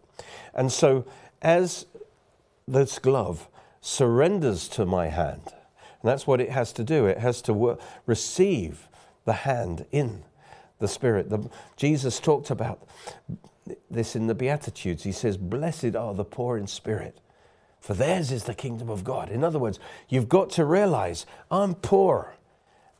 And 0.54 0.72
so, 0.72 1.04
as 1.42 1.86
this 2.66 2.98
glove 2.98 3.48
surrenders 3.80 4.68
to 4.68 4.86
my 4.86 5.08
hand, 5.08 5.42
and 6.02 6.10
that's 6.10 6.26
what 6.26 6.40
it 6.40 6.50
has 6.50 6.72
to 6.74 6.84
do, 6.84 7.06
it 7.06 7.18
has 7.18 7.42
to 7.42 7.78
receive 8.06 8.88
the 9.24 9.32
hand 9.34 9.86
in 9.92 10.24
the 10.78 10.88
Spirit. 10.88 11.28
The, 11.30 11.48
Jesus 11.76 12.18
talked 12.18 12.50
about 12.50 12.88
this 13.90 14.16
in 14.16 14.26
the 14.26 14.34
Beatitudes. 14.34 15.04
He 15.04 15.12
says, 15.12 15.36
Blessed 15.36 15.94
are 15.94 16.14
the 16.14 16.24
poor 16.24 16.56
in 16.56 16.66
spirit, 16.66 17.18
for 17.80 17.94
theirs 17.94 18.30
is 18.30 18.44
the 18.44 18.54
kingdom 18.54 18.90
of 18.90 19.04
God. 19.04 19.30
In 19.30 19.42
other 19.42 19.58
words, 19.58 19.78
you've 20.08 20.28
got 20.28 20.50
to 20.50 20.64
realize 20.64 21.26
I'm 21.50 21.74
poor. 21.74 22.34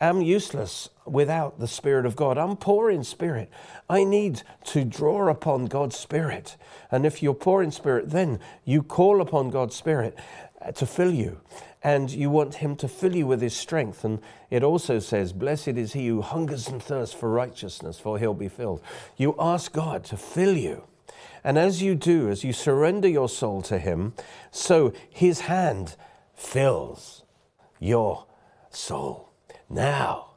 I'm 0.01 0.23
useless 0.23 0.89
without 1.05 1.59
the 1.59 1.69
Spirit 1.69 2.07
of 2.07 2.17
God. 2.17 2.39
I'm 2.39 2.57
poor 2.57 2.91
in 2.91 3.05
spirit. 3.05 3.51
I 3.89 4.03
need 4.05 4.43
to 4.65 4.83
draw 4.83 5.29
upon 5.29 5.67
God's 5.67 5.97
Spirit. 5.97 6.57
And 6.91 7.05
if 7.05 7.23
you're 7.23 7.35
poor 7.35 7.63
in 7.63 7.71
spirit, 7.71 8.09
then 8.11 8.41
you 8.65 8.83
call 8.83 9.21
upon 9.21 9.51
God's 9.51 9.77
Spirit 9.77 10.19
uh, 10.63 10.73
to 10.73 10.87
fill 10.87 11.13
you. 11.13 11.41
And 11.83 12.11
you 12.11 12.31
want 12.31 12.57
Him 12.57 12.77
to 12.77 12.89
fill 12.89 13.15
you 13.15 13.27
with 13.27 13.43
His 13.43 13.55
strength. 13.55 14.03
And 14.03 14.21
it 14.51 14.63
also 14.63 14.99
says, 14.99 15.35
Blessed 15.35 15.69
is 15.69 15.93
he 15.93 16.09
who 16.09 16.23
hungers 16.23 16.69
and 16.69 16.83
thirsts 16.83 17.15
for 17.15 17.31
righteousness, 17.31 17.99
for 17.99 18.19
he'll 18.19 18.35
be 18.35 18.49
filled. 18.49 18.83
You 19.19 19.35
ask 19.39 19.73
God 19.73 20.05
to 20.05 20.17
fill 20.17 20.57
you. 20.57 20.85
And 21.43 21.59
as 21.59 21.83
you 21.83 21.95
do, 21.95 22.29
as 22.29 22.45
you 22.45 22.53
surrender 22.53 23.09
your 23.09 23.29
soul 23.29 23.63
to 23.63 23.79
Him, 23.79 24.15
so 24.51 24.93
His 25.09 25.41
hand 25.41 25.97
fills 26.35 27.25
your 27.79 28.27
soul. 28.71 29.33
Now 29.69 30.33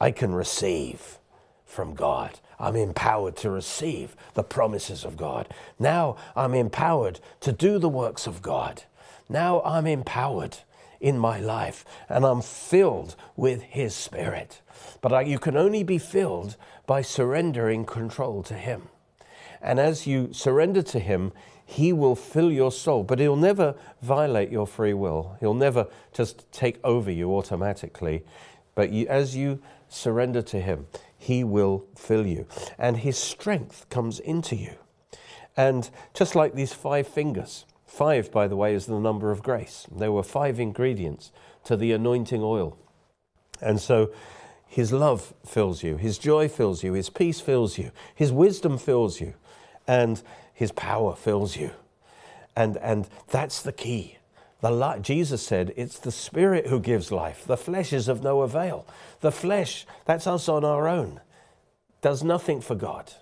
I 0.00 0.10
can 0.10 0.34
receive 0.34 1.18
from 1.64 1.94
God. 1.94 2.40
I'm 2.58 2.76
empowered 2.76 3.36
to 3.38 3.50
receive 3.50 4.14
the 4.34 4.44
promises 4.44 5.04
of 5.04 5.16
God. 5.16 5.48
Now 5.78 6.16
I'm 6.36 6.54
empowered 6.54 7.18
to 7.40 7.52
do 7.52 7.78
the 7.78 7.88
works 7.88 8.26
of 8.26 8.42
God. 8.42 8.84
Now 9.28 9.62
I'm 9.62 9.86
empowered 9.86 10.58
in 11.00 11.18
my 11.18 11.40
life 11.40 11.84
and 12.08 12.24
I'm 12.24 12.42
filled 12.42 13.16
with 13.36 13.62
His 13.62 13.94
Spirit. 13.94 14.60
But 15.00 15.12
I, 15.12 15.22
you 15.22 15.38
can 15.38 15.56
only 15.56 15.82
be 15.82 15.98
filled 15.98 16.56
by 16.86 17.02
surrendering 17.02 17.84
control 17.84 18.42
to 18.44 18.54
Him. 18.54 18.88
And 19.62 19.78
as 19.78 20.06
you 20.06 20.32
surrender 20.32 20.82
to 20.82 20.98
Him, 20.98 21.32
He 21.64 21.92
will 21.92 22.16
fill 22.16 22.50
your 22.50 22.72
soul, 22.72 23.04
but 23.04 23.18
He'll 23.18 23.36
never 23.36 23.76
violate 24.02 24.50
your 24.50 24.66
free 24.66 24.94
will. 24.94 25.36
He'll 25.40 25.54
never 25.54 25.86
just 26.12 26.50
take 26.52 26.78
over 26.84 27.10
you 27.10 27.34
automatically. 27.34 28.24
But 28.74 28.90
you, 28.90 29.06
as 29.06 29.36
you 29.36 29.62
surrender 29.88 30.42
to 30.42 30.60
Him, 30.60 30.86
He 31.16 31.44
will 31.44 31.86
fill 31.96 32.26
you. 32.26 32.46
And 32.78 32.98
His 32.98 33.16
strength 33.16 33.88
comes 33.88 34.18
into 34.18 34.56
you. 34.56 34.74
And 35.56 35.88
just 36.14 36.34
like 36.34 36.54
these 36.54 36.72
five 36.72 37.06
fingers, 37.06 37.66
five, 37.86 38.32
by 38.32 38.48
the 38.48 38.56
way, 38.56 38.74
is 38.74 38.86
the 38.86 38.98
number 38.98 39.30
of 39.30 39.42
grace. 39.42 39.86
There 39.94 40.12
were 40.12 40.22
five 40.22 40.58
ingredients 40.58 41.30
to 41.64 41.76
the 41.76 41.92
anointing 41.92 42.42
oil. 42.42 42.76
And 43.60 43.80
so 43.80 44.10
His 44.66 44.92
love 44.92 45.34
fills 45.46 45.82
you, 45.82 45.98
His 45.98 46.18
joy 46.18 46.48
fills 46.48 46.82
you, 46.82 46.94
His 46.94 47.10
peace 47.10 47.40
fills 47.40 47.78
you, 47.78 47.92
His 48.14 48.32
wisdom 48.32 48.78
fills 48.78 49.20
you, 49.20 49.34
and 49.86 50.22
His 50.54 50.72
power 50.72 51.14
fills 51.14 51.56
you. 51.56 51.70
And, 52.54 52.76
and 52.78 53.08
that's 53.28 53.62
the 53.62 53.72
key. 53.72 54.18
The 54.60 54.98
Jesus 55.02 55.44
said, 55.44 55.72
It's 55.76 55.98
the 55.98 56.12
Spirit 56.12 56.68
who 56.68 56.78
gives 56.78 57.10
life. 57.10 57.44
The 57.44 57.56
flesh 57.56 57.92
is 57.92 58.06
of 58.06 58.22
no 58.22 58.42
avail. 58.42 58.86
The 59.20 59.32
flesh, 59.32 59.86
that's 60.04 60.26
us 60.26 60.48
on 60.48 60.64
our 60.64 60.86
own, 60.86 61.20
does 62.00 62.22
nothing 62.22 62.60
for 62.60 62.76
God. 62.76 63.12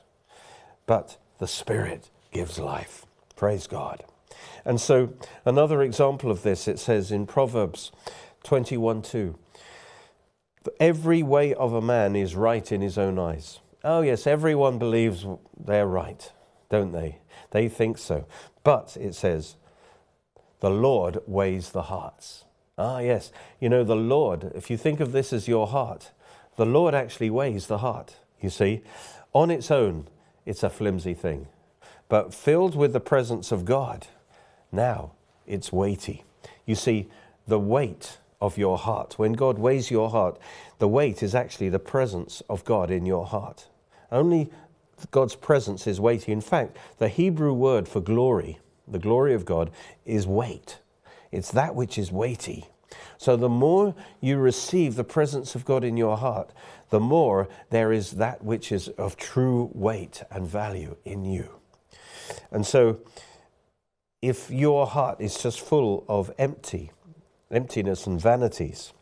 But 0.87 1.17
the 1.39 1.49
Spirit 1.49 2.11
gives 2.31 2.59
life. 2.59 3.07
Praise 3.37 3.67
God. 3.67 4.05
And 4.67 4.79
so, 4.79 5.15
another 5.47 5.83
example 5.83 6.31
of 6.31 6.43
this, 6.43 6.69
it 6.69 6.79
says 6.79 7.11
in 7.11 7.27
Proverbs 7.27 7.91
21 8.45 9.03
2 9.03 9.39
Every 10.79 11.23
way 11.23 11.55
of 11.55 11.73
a 11.73 11.81
man 11.81 12.15
is 12.15 12.37
right 12.37 12.71
in 12.71 12.83
his 12.83 12.99
own 12.99 13.19
eyes. 13.19 13.61
Oh, 13.83 14.03
yes, 14.03 14.27
everyone 14.27 14.79
believes 14.79 15.25
they're 15.59 15.87
right, 15.87 16.31
don't 16.71 16.93
they? 16.93 17.19
They 17.51 17.69
think 17.69 17.99
so. 17.99 18.27
But 18.65 18.97
it 18.99 19.15
says, 19.15 19.57
the 20.61 20.71
Lord 20.71 21.19
weighs 21.27 21.71
the 21.71 21.83
hearts. 21.83 22.45
Ah, 22.79 23.01
yes. 23.01 23.33
You 23.61 23.69
know, 23.69 23.85
the 23.85 23.97
Lord, 23.97 24.53
if 24.55 24.71
you 24.71 24.77
think 24.77 25.01
of 25.01 25.13
this 25.13 25.33
as 25.33 25.49
your 25.49 25.67
heart, 25.67 26.13
the 26.57 26.65
Lord 26.65 26.95
actually 26.95 27.31
weighs 27.31 27.67
the 27.67 27.79
heart. 27.79 28.17
You 28.41 28.51
see, 28.51 28.83
on 29.33 29.51
its 29.51 29.71
own, 29.71 30.07
it's 30.47 30.63
a 30.63 30.71
flimsy 30.71 31.15
thing. 31.15 31.49
But 32.09 32.33
filled 32.35 32.75
with 32.75 32.93
the 32.93 33.01
presence 33.01 33.53
of 33.53 33.65
God, 33.65 34.07
now 34.73 35.13
it's 35.47 35.73
weighty. 35.73 36.25
You 36.65 36.75
see, 36.75 37.09
the 37.47 37.59
weight 37.59 38.19
of 38.41 38.57
your 38.57 38.79
heart, 38.79 39.19
when 39.19 39.33
God 39.33 39.59
weighs 39.59 39.91
your 39.91 40.11
heart, 40.11 40.39
the 40.79 40.89
weight 40.89 41.23
is 41.23 41.35
actually 41.35 41.69
the 41.69 41.79
presence 41.79 42.43
of 42.49 42.65
God 42.65 42.91
in 42.91 43.05
your 43.05 43.27
heart. 43.27 43.69
Only 44.11 44.51
God's 45.11 45.37
presence 45.37 45.87
is 45.87 46.01
weighty. 46.01 46.33
In 46.33 46.41
fact, 46.41 46.77
the 46.99 47.09
Hebrew 47.09 47.53
word 47.53 47.89
for 47.89 48.01
glory, 48.01 48.59
the 48.87 48.99
glory 48.99 49.35
of 49.35 49.45
God, 49.45 49.71
is 50.05 50.27
weight. 50.27 50.79
It's 51.33 51.51
that 51.53 51.75
which 51.75 51.99
is 51.99 52.11
weighty. 52.11 52.67
So 53.19 53.37
the 53.37 53.49
more 53.49 53.95
you 54.21 54.39
receive 54.39 54.97
the 54.97 55.05
presence 55.05 55.55
of 55.55 55.65
God 55.65 55.85
in 55.85 55.97
your 55.97 56.17
heart, 56.17 56.53
the 56.91 57.01
more 57.01 57.49
there 57.71 57.93
is 57.93 58.13
that 58.13 58.43
which 58.43 58.73
is 58.73 58.89
of 58.89 59.17
true 59.17 59.71
weight 59.73 60.23
and 60.31 60.47
value 60.47 60.97
in 61.05 61.25
you. 61.25 61.49
And 62.51 62.67
so 62.67 62.99
if 64.23 64.51
your 64.51 64.87
heart 64.87 65.21
is 65.21 65.37
just 65.39 65.61
full 65.61 66.05
of 66.09 66.31
empty, 66.39 66.91
emptiness 67.51 68.07
and 68.07 68.21
vanities, 68.21 68.93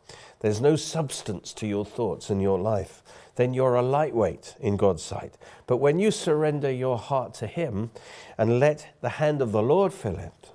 there's 0.41 0.61
no 0.61 0.77
substance 0.77 1.53
to 1.55 1.67
your 1.67 1.85
thoughts 1.85 2.31
and 2.31 2.41
your 2.41 2.59
life, 2.59 3.03
then 3.37 3.55
you're 3.55 3.75
a 3.75 3.83
lightweight 3.83 4.57
in 4.61 4.77
God's 4.77 5.03
sight. 5.03 5.37
But 5.67 5.79
when 5.79 5.99
you 5.99 6.11
surrender 6.11 6.71
your 6.71 6.99
heart 6.99 7.35
to 7.35 7.47
Him 7.47 7.91
and 8.37 8.59
let 8.59 8.89
the 9.01 9.09
hand 9.11 9.43
of 9.43 9.53
the 9.53 9.63
Lord 9.63 9.93
fill 9.93 10.19
it, 10.19 10.53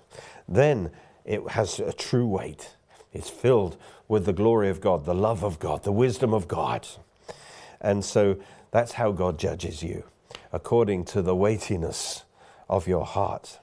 then 0.48 0.92
it 1.26 1.48
has 1.50 1.80
a 1.80 1.94
true 1.94 2.28
weight. 2.28 2.76
It's 3.14 3.30
filled 3.30 3.78
with 4.08 4.26
the 4.26 4.34
glory 4.34 4.70
of 4.70 4.82
God, 4.82 5.06
the 5.06 5.14
love 5.14 5.44
of 5.44 5.60
God, 5.60 5.84
the 5.84 5.92
wisdom 5.92 6.34
of 6.34 6.48
God. 6.48 6.88
And 7.80 8.04
so 8.04 8.38
that's 8.72 8.94
how 8.94 9.12
God 9.12 9.38
judges 9.38 9.84
you, 9.84 10.04
according 10.52 11.06
to 11.06 11.22
the 11.22 11.36
weightiness 11.36 12.24
of 12.70 12.88
your 12.88 13.06
heart. 13.06 13.60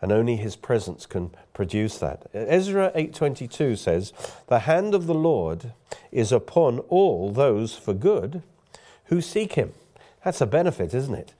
And 0.00 0.12
only 0.12 0.36
his 0.36 0.54
presence 0.56 1.06
can 1.06 1.30
produce 1.52 1.98
that. 1.98 2.26
Ezra 2.32 2.92
8:22 2.94 3.76
says, 3.76 4.12
"The 4.46 4.60
hand 4.60 4.94
of 4.94 5.06
the 5.06 5.14
Lord 5.14 5.72
is 6.12 6.30
upon 6.30 6.78
all 6.88 7.30
those 7.30 7.74
for 7.74 7.94
good 7.94 8.42
who 9.06 9.20
seek 9.20 9.54
him." 9.54 9.72
That's 10.24 10.40
a 10.40 10.46
benefit, 10.46 10.94
isn't 10.94 11.14
it? 11.14 11.34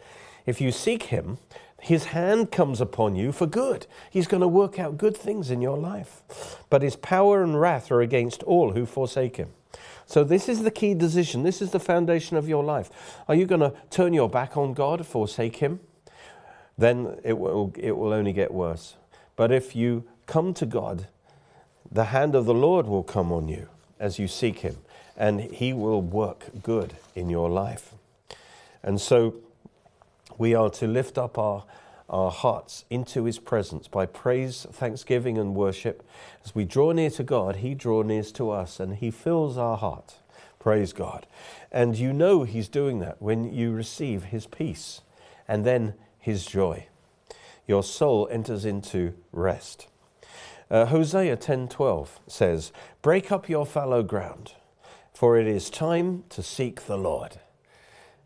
If 0.47 0.61
you 0.61 0.73
seek 0.73 1.05
him, 1.05 1.39
his 1.81 2.07
hand 2.07 2.51
comes 2.51 2.81
upon 2.81 3.17
you 3.17 3.33
for 3.33 3.47
good. 3.47 3.87
He's 4.11 4.27
going 4.27 4.41
to 4.41 4.49
work 4.49 4.79
out 4.79 4.99
good 4.99 5.17
things 5.17 5.51
in 5.51 5.61
your 5.61 5.79
life. 5.79 6.23
But 6.71 6.83
his 6.83 6.97
power 6.97 7.43
and 7.43 7.61
wrath 7.61 7.91
are 7.93 8.01
against 8.01 8.43
all 8.43 8.73
who 8.73 8.87
forsake 8.87 9.37
him. 9.37 9.51
So, 10.07 10.25
this 10.25 10.49
is 10.49 10.63
the 10.63 10.71
key 10.71 10.95
decision. 10.95 11.43
This 11.43 11.61
is 11.61 11.71
the 11.71 11.79
foundation 11.79 12.39
of 12.39 12.49
your 12.49 12.65
life. 12.65 12.91
Are 13.29 13.35
you 13.35 13.45
going 13.45 13.61
to 13.61 13.75
turn 13.91 14.15
your 14.15 14.29
back 14.29 14.57
on 14.57 14.73
God, 14.73 15.07
forsake 15.07 15.57
him? 15.57 15.81
Then 16.79 17.19
it 17.25 17.37
will, 17.39 17.75
it 17.77 17.97
will 17.97 18.13
only 18.13 18.33
get 18.33 18.55
worse. 18.55 18.97
But 19.35 19.51
if 19.51 19.75
you 19.75 20.05
come 20.27 20.55
to 20.55 20.65
God, 20.65 21.09
the 21.91 22.05
hand 22.05 22.35
of 22.35 22.47
the 22.47 22.55
Lord 22.55 22.87
will 22.87 23.03
come 23.03 23.33
on 23.33 23.49
you 23.49 23.69
as 23.99 24.19
you 24.19 24.29
seek 24.29 24.61
him, 24.61 24.77
and 25.17 25.41
he 25.41 25.73
will 25.73 26.01
work 26.01 26.47
good 26.63 26.95
in 27.17 27.29
your 27.29 27.51
life. 27.51 27.93
And 28.83 29.01
so, 29.01 29.35
we 30.39 30.55
are 30.55 30.71
to 30.71 30.87
lift 30.87 31.19
up 31.19 31.37
our, 31.37 31.65
our 32.09 32.31
hearts 32.31 32.85
into 32.89 33.25
his 33.25 33.41
presence 33.41 33.89
by 33.89 34.07
praise, 34.07 34.67
thanksgiving, 34.71 35.37
and 35.37 35.55
worship. 35.55 36.09
As 36.45 36.55
we 36.55 36.65
draw 36.65 36.93
near 36.93 37.11
to 37.11 37.25
God, 37.25 37.57
he 37.57 37.75
draws 37.75 38.07
near 38.07 38.23
to 38.23 38.51
us 38.51 38.79
and 38.79 38.97
he 38.97 39.11
fills 39.11 39.59
our 39.59 39.77
heart. 39.77 40.15
Praise 40.61 40.93
God. 40.93 41.27
And 41.73 41.99
you 41.99 42.13
know 42.13 42.45
he's 42.45 42.69
doing 42.69 43.01
that 43.01 43.21
when 43.21 43.53
you 43.53 43.73
receive 43.73 44.25
his 44.25 44.47
peace 44.47 45.01
and 45.49 45.65
then 45.65 45.95
his 46.19 46.47
joy. 46.47 46.87
Your 47.67 47.83
soul 47.83 48.29
enters 48.31 48.65
into 48.65 49.15
rest. 49.33 49.89
Uh, 50.71 50.87
Hosea 50.87 51.37
10:12 51.37 52.21
says, 52.27 52.73
"Break 53.03 53.33
up 53.33 53.49
your 53.49 53.67
fallow 53.67 54.03
ground, 54.03 54.53
for 55.13 55.39
it 55.39 55.47
is 55.47 55.71
time 55.71 56.25
to 56.31 56.43
seek 56.43 56.87
the 56.87 56.99
Lord." 56.99 57.41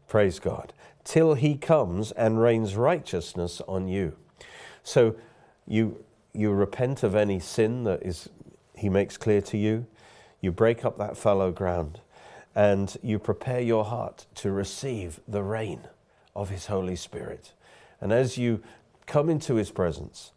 Praise 0.09 0.39
God 0.39 0.73
till 1.05 1.35
he 1.35 1.57
comes 1.57 2.13
and 2.13 2.41
rains 2.41 2.77
righteousness 2.77 3.61
on 3.67 3.89
you. 3.89 4.17
So 4.83 5.17
you, 5.67 6.05
you 6.33 6.53
repent 6.53 7.03
of 7.03 7.15
any 7.15 7.41
sin 7.41 7.85
that 7.85 8.03
is, 8.03 8.29
he 8.75 8.89
makes 8.89 9.17
clear 9.17 9.41
to 9.43 9.59
you, 9.59 9.87
you 10.41 10.53
break 10.53 10.85
up 10.85 10.99
that 10.99 11.17
fallow 11.17 11.53
ground, 11.53 12.01
and 12.55 12.97
you 13.03 13.19
prepare 13.19 13.61
your 13.61 13.85
heart 13.85 14.27
to 14.37 14.51
receive 14.51 15.21
the 15.27 15.43
rain 15.43 15.89
of 16.35 16.51
his 16.51 16.67
Holy 16.67 16.97
Spirit. 16.97 17.53
And 18.03 18.13
as 18.13 18.37
you 18.37 18.63
come 19.07 19.31
into 19.31 19.55
his 19.55 19.71
presence, 19.71 20.33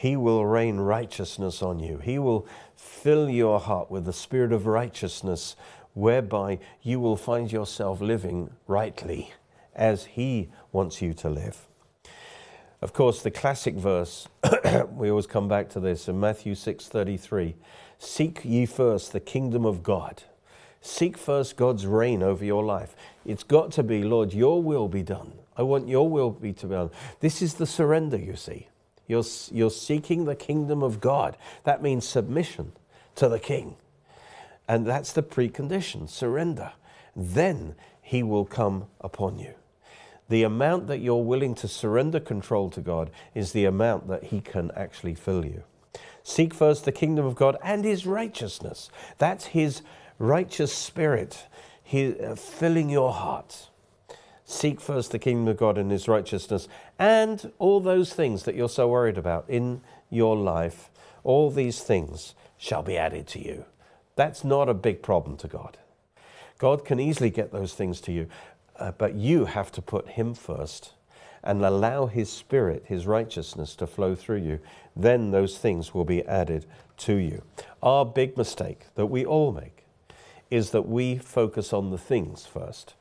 he 0.00 0.16
will 0.16 0.46
rain 0.46 0.78
righteousness 0.78 1.62
on 1.62 1.78
you. 1.78 1.98
He 1.98 2.18
will 2.18 2.46
fill 2.74 3.28
your 3.28 3.60
heart 3.60 3.90
with 3.90 4.06
the 4.06 4.14
spirit 4.14 4.50
of 4.50 4.66
righteousness, 4.66 5.56
whereby 5.92 6.58
you 6.80 6.98
will 6.98 7.16
find 7.16 7.52
yourself 7.52 8.00
living 8.00 8.48
rightly 8.66 9.34
as 9.74 10.06
He 10.06 10.48
wants 10.72 11.02
you 11.02 11.12
to 11.12 11.28
live. 11.28 11.66
Of 12.80 12.94
course, 12.94 13.22
the 13.22 13.30
classic 13.30 13.74
verse, 13.74 14.26
we 14.90 15.10
always 15.10 15.26
come 15.26 15.48
back 15.48 15.68
to 15.70 15.80
this 15.80 16.08
in 16.08 16.18
Matthew 16.18 16.54
6:33, 16.54 17.56
"Seek 17.98 18.40
ye 18.42 18.64
first 18.64 19.12
the 19.12 19.20
kingdom 19.20 19.66
of 19.66 19.82
God." 19.82 20.22
Seek 20.80 21.16
first 21.16 21.56
God's 21.56 21.86
reign 21.86 22.22
over 22.22 22.44
your 22.44 22.64
life. 22.64 22.94
It's 23.24 23.42
got 23.42 23.72
to 23.72 23.82
be, 23.82 24.02
Lord, 24.02 24.32
your 24.32 24.62
will 24.62 24.88
be 24.88 25.02
done. 25.02 25.32
I 25.56 25.62
want 25.62 25.88
your 25.88 26.08
will 26.08 26.30
be 26.30 26.52
to 26.54 26.66
be 26.66 26.74
done. 26.74 26.90
This 27.20 27.42
is 27.42 27.54
the 27.54 27.66
surrender, 27.66 28.16
you 28.16 28.36
see. 28.36 28.68
You're, 29.06 29.24
you're 29.50 29.70
seeking 29.70 30.24
the 30.24 30.36
kingdom 30.36 30.82
of 30.82 31.00
God. 31.00 31.36
That 31.64 31.82
means 31.82 32.06
submission 32.06 32.72
to 33.16 33.28
the 33.28 33.38
king. 33.38 33.76
And 34.68 34.86
that's 34.86 35.12
the 35.12 35.22
precondition 35.22 36.08
surrender. 36.08 36.72
Then 37.14 37.74
he 38.00 38.22
will 38.22 38.44
come 38.44 38.86
upon 39.00 39.38
you 39.38 39.54
the 40.30 40.44
amount 40.44 40.86
that 40.86 41.00
you're 41.00 41.24
willing 41.24 41.56
to 41.56 41.68
surrender 41.68 42.20
control 42.20 42.70
to 42.70 42.80
God 42.80 43.10
is 43.34 43.52
the 43.52 43.64
amount 43.64 44.06
that 44.08 44.24
He 44.24 44.40
can 44.40 44.70
actually 44.76 45.14
fill 45.14 45.44
you. 45.44 45.64
Seek 46.22 46.54
first 46.54 46.84
the 46.84 46.92
kingdom 46.92 47.26
of 47.26 47.34
God 47.34 47.56
and 47.62 47.84
His 47.84 48.06
righteousness. 48.06 48.90
That's 49.18 49.46
His 49.46 49.82
righteous 50.20 50.72
spirit 50.72 51.46
he, 51.82 52.16
uh, 52.20 52.36
filling 52.36 52.88
your 52.88 53.12
heart. 53.12 53.68
Seek 54.44 54.80
first 54.80 55.10
the 55.10 55.18
kingdom 55.18 55.48
of 55.48 55.56
God 55.56 55.76
and 55.76 55.90
His 55.90 56.06
righteousness, 56.06 56.68
and 57.00 57.50
all 57.58 57.80
those 57.80 58.12
things 58.12 58.44
that 58.44 58.54
you're 58.54 58.68
so 58.68 58.86
worried 58.86 59.18
about 59.18 59.44
in 59.48 59.80
your 60.08 60.36
life, 60.36 60.88
all 61.24 61.50
these 61.50 61.80
things 61.82 62.34
shall 62.56 62.84
be 62.84 62.96
added 62.96 63.26
to 63.28 63.44
you. 63.44 63.64
That's 64.14 64.44
not 64.44 64.68
a 64.68 64.74
big 64.74 65.02
problem 65.02 65.36
to 65.38 65.48
God. 65.48 65.78
God 66.58 66.84
can 66.84 67.00
easily 67.00 67.30
get 67.30 67.50
those 67.50 67.74
things 67.74 68.00
to 68.02 68.12
you. 68.12 68.28
Uh, 68.78 68.92
but 68.92 69.14
you 69.14 69.46
have 69.46 69.72
to 69.72 69.82
put 69.82 70.10
Him 70.10 70.34
first 70.34 70.92
and 71.42 71.64
allow 71.64 72.06
His 72.06 72.30
Spirit, 72.30 72.84
His 72.86 73.06
righteousness 73.06 73.74
to 73.76 73.86
flow 73.86 74.14
through 74.14 74.42
you. 74.42 74.60
Then 74.94 75.32
those 75.32 75.58
things 75.58 75.92
will 75.92 76.04
be 76.04 76.24
added 76.24 76.66
to 76.98 77.14
you. 77.14 77.42
Our 77.82 78.04
big 78.04 78.36
mistake 78.36 78.86
that 78.94 79.06
we 79.06 79.24
all 79.24 79.52
make 79.52 79.79
is 80.50 80.70
that 80.70 80.88
we 80.88 81.16
focus 81.16 81.72
on 81.72 81.90
the 81.90 81.98
things 81.98 82.44
first. 82.46 82.94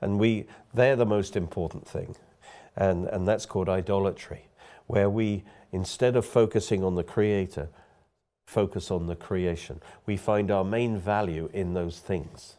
And 0.00 0.18
we, 0.18 0.46
they're 0.72 0.96
the 0.96 1.06
most 1.06 1.36
important 1.36 1.86
thing. 1.86 2.14
And, 2.76 3.06
and 3.06 3.26
that's 3.26 3.46
called 3.46 3.68
idolatry, 3.68 4.46
where 4.86 5.10
we, 5.10 5.44
instead 5.72 6.16
of 6.16 6.24
focusing 6.24 6.84
on 6.84 6.94
the 6.94 7.02
Creator, 7.02 7.68
focus 8.46 8.90
on 8.90 9.06
the 9.06 9.16
creation. 9.16 9.80
We 10.06 10.16
find 10.16 10.50
our 10.50 10.64
main 10.64 10.98
value 10.98 11.48
in 11.52 11.74
those 11.74 11.98
things. 11.98 12.56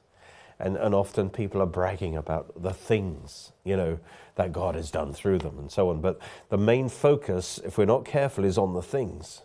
And, 0.60 0.76
and 0.78 0.96
often 0.96 1.30
people 1.30 1.62
are 1.62 1.68
bragging 1.68 2.16
about 2.16 2.62
the 2.62 2.74
things, 2.74 3.52
you 3.64 3.76
know, 3.76 4.00
that 4.36 4.52
God 4.52 4.76
has 4.76 4.90
done 4.92 5.14
through 5.14 5.40
them 5.40 5.60
and 5.60 5.72
so 5.72 5.90
on. 5.90 6.02
But 6.02 6.20
the 6.50 6.58
main 6.58 6.90
focus, 6.90 7.60
if 7.64 7.78
we're 7.78 7.86
not 7.86 8.06
careful, 8.06 8.44
is 8.44 8.58
on 8.58 8.74
the 8.74 8.82
things. 8.82 9.42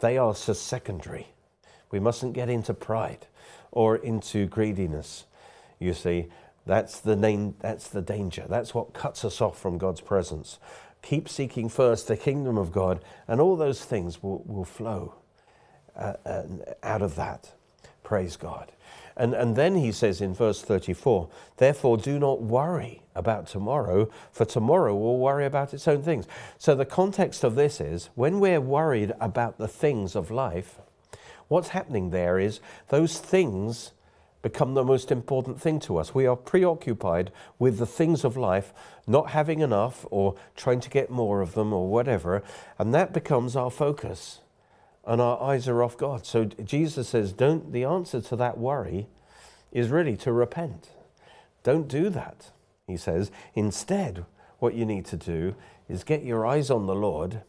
They 0.00 0.18
are 0.18 0.34
just 0.34 0.66
secondary. 0.66 1.28
We 1.90 2.00
mustn't 2.00 2.34
get 2.34 2.48
into 2.48 2.74
pride 2.74 3.26
or 3.76 3.96
into 3.96 4.46
greediness. 4.46 5.26
You 5.78 5.92
see, 5.92 6.28
that's 6.64 6.98
the, 6.98 7.14
name, 7.14 7.54
that's 7.60 7.88
the 7.88 8.00
danger. 8.00 8.46
That's 8.48 8.74
what 8.74 8.94
cuts 8.94 9.22
us 9.22 9.42
off 9.42 9.60
from 9.60 9.76
God's 9.76 10.00
presence. 10.00 10.58
Keep 11.02 11.28
seeking 11.28 11.68
first 11.68 12.08
the 12.08 12.16
kingdom 12.16 12.56
of 12.56 12.72
God, 12.72 13.04
and 13.28 13.38
all 13.38 13.54
those 13.54 13.84
things 13.84 14.22
will, 14.22 14.42
will 14.46 14.64
flow 14.64 15.14
uh, 15.94 16.14
uh 16.24 16.42
out 16.82 17.02
of 17.02 17.16
that. 17.16 17.52
Praise 18.02 18.36
God. 18.36 18.72
And, 19.14 19.34
and 19.34 19.56
then 19.56 19.76
he 19.76 19.92
says 19.92 20.22
in 20.22 20.32
verse 20.32 20.62
34, 20.62 21.28
therefore 21.58 21.98
do 21.98 22.18
not 22.18 22.40
worry 22.40 23.02
about 23.14 23.46
tomorrow, 23.46 24.10
for 24.32 24.46
tomorrow 24.46 24.94
will 24.96 25.18
worry 25.18 25.44
about 25.44 25.74
its 25.74 25.86
own 25.86 26.02
things. 26.02 26.26
So 26.56 26.74
the 26.74 26.84
context 26.86 27.44
of 27.44 27.54
this 27.54 27.80
is 27.80 28.08
when 28.14 28.40
we're 28.40 28.60
worried 28.60 29.12
about 29.20 29.58
the 29.58 29.68
things 29.68 30.16
of 30.16 30.30
life, 30.30 30.80
what's 31.48 31.68
happening 31.68 32.10
there 32.10 32.38
is 32.38 32.60
those 32.88 33.18
things 33.18 33.92
become 34.42 34.74
the 34.74 34.84
most 34.84 35.10
important 35.10 35.60
thing 35.60 35.80
to 35.80 35.96
us. 35.96 36.14
We 36.14 36.26
are 36.26 36.36
preoccupied 36.36 37.32
with 37.58 37.78
the 37.78 37.86
things 37.86 38.24
of 38.24 38.36
life, 38.36 38.72
not 39.06 39.30
having 39.30 39.60
enough 39.60 40.06
or 40.10 40.36
trying 40.54 40.80
to 40.80 40.90
get 40.90 41.10
more 41.10 41.40
of 41.40 41.54
them 41.54 41.72
or 41.72 41.88
whatever, 41.88 42.42
and 42.78 42.94
that 42.94 43.12
becomes 43.12 43.56
our 43.56 43.70
focus 43.70 44.40
and 45.06 45.20
our 45.20 45.40
eyes 45.40 45.68
are 45.68 45.82
off 45.82 45.96
God. 45.96 46.26
So 46.26 46.44
Jesus 46.44 47.08
says, 47.08 47.32
don't, 47.32 47.72
the 47.72 47.84
answer 47.84 48.20
to 48.20 48.36
that 48.36 48.58
worry 48.58 49.06
is 49.70 49.88
really 49.88 50.16
to 50.18 50.32
repent. 50.32 50.90
Don't 51.62 51.86
do 51.86 52.10
that, 52.10 52.50
he 52.86 52.96
says. 52.96 53.30
Instead, 53.54 54.24
what 54.58 54.74
you 54.74 54.84
need 54.84 55.04
to 55.06 55.16
do 55.16 55.54
is 55.88 56.02
get 56.02 56.24
your 56.24 56.44
eyes 56.44 56.70
on 56.70 56.86
the 56.86 56.94
Lord. 56.94 57.42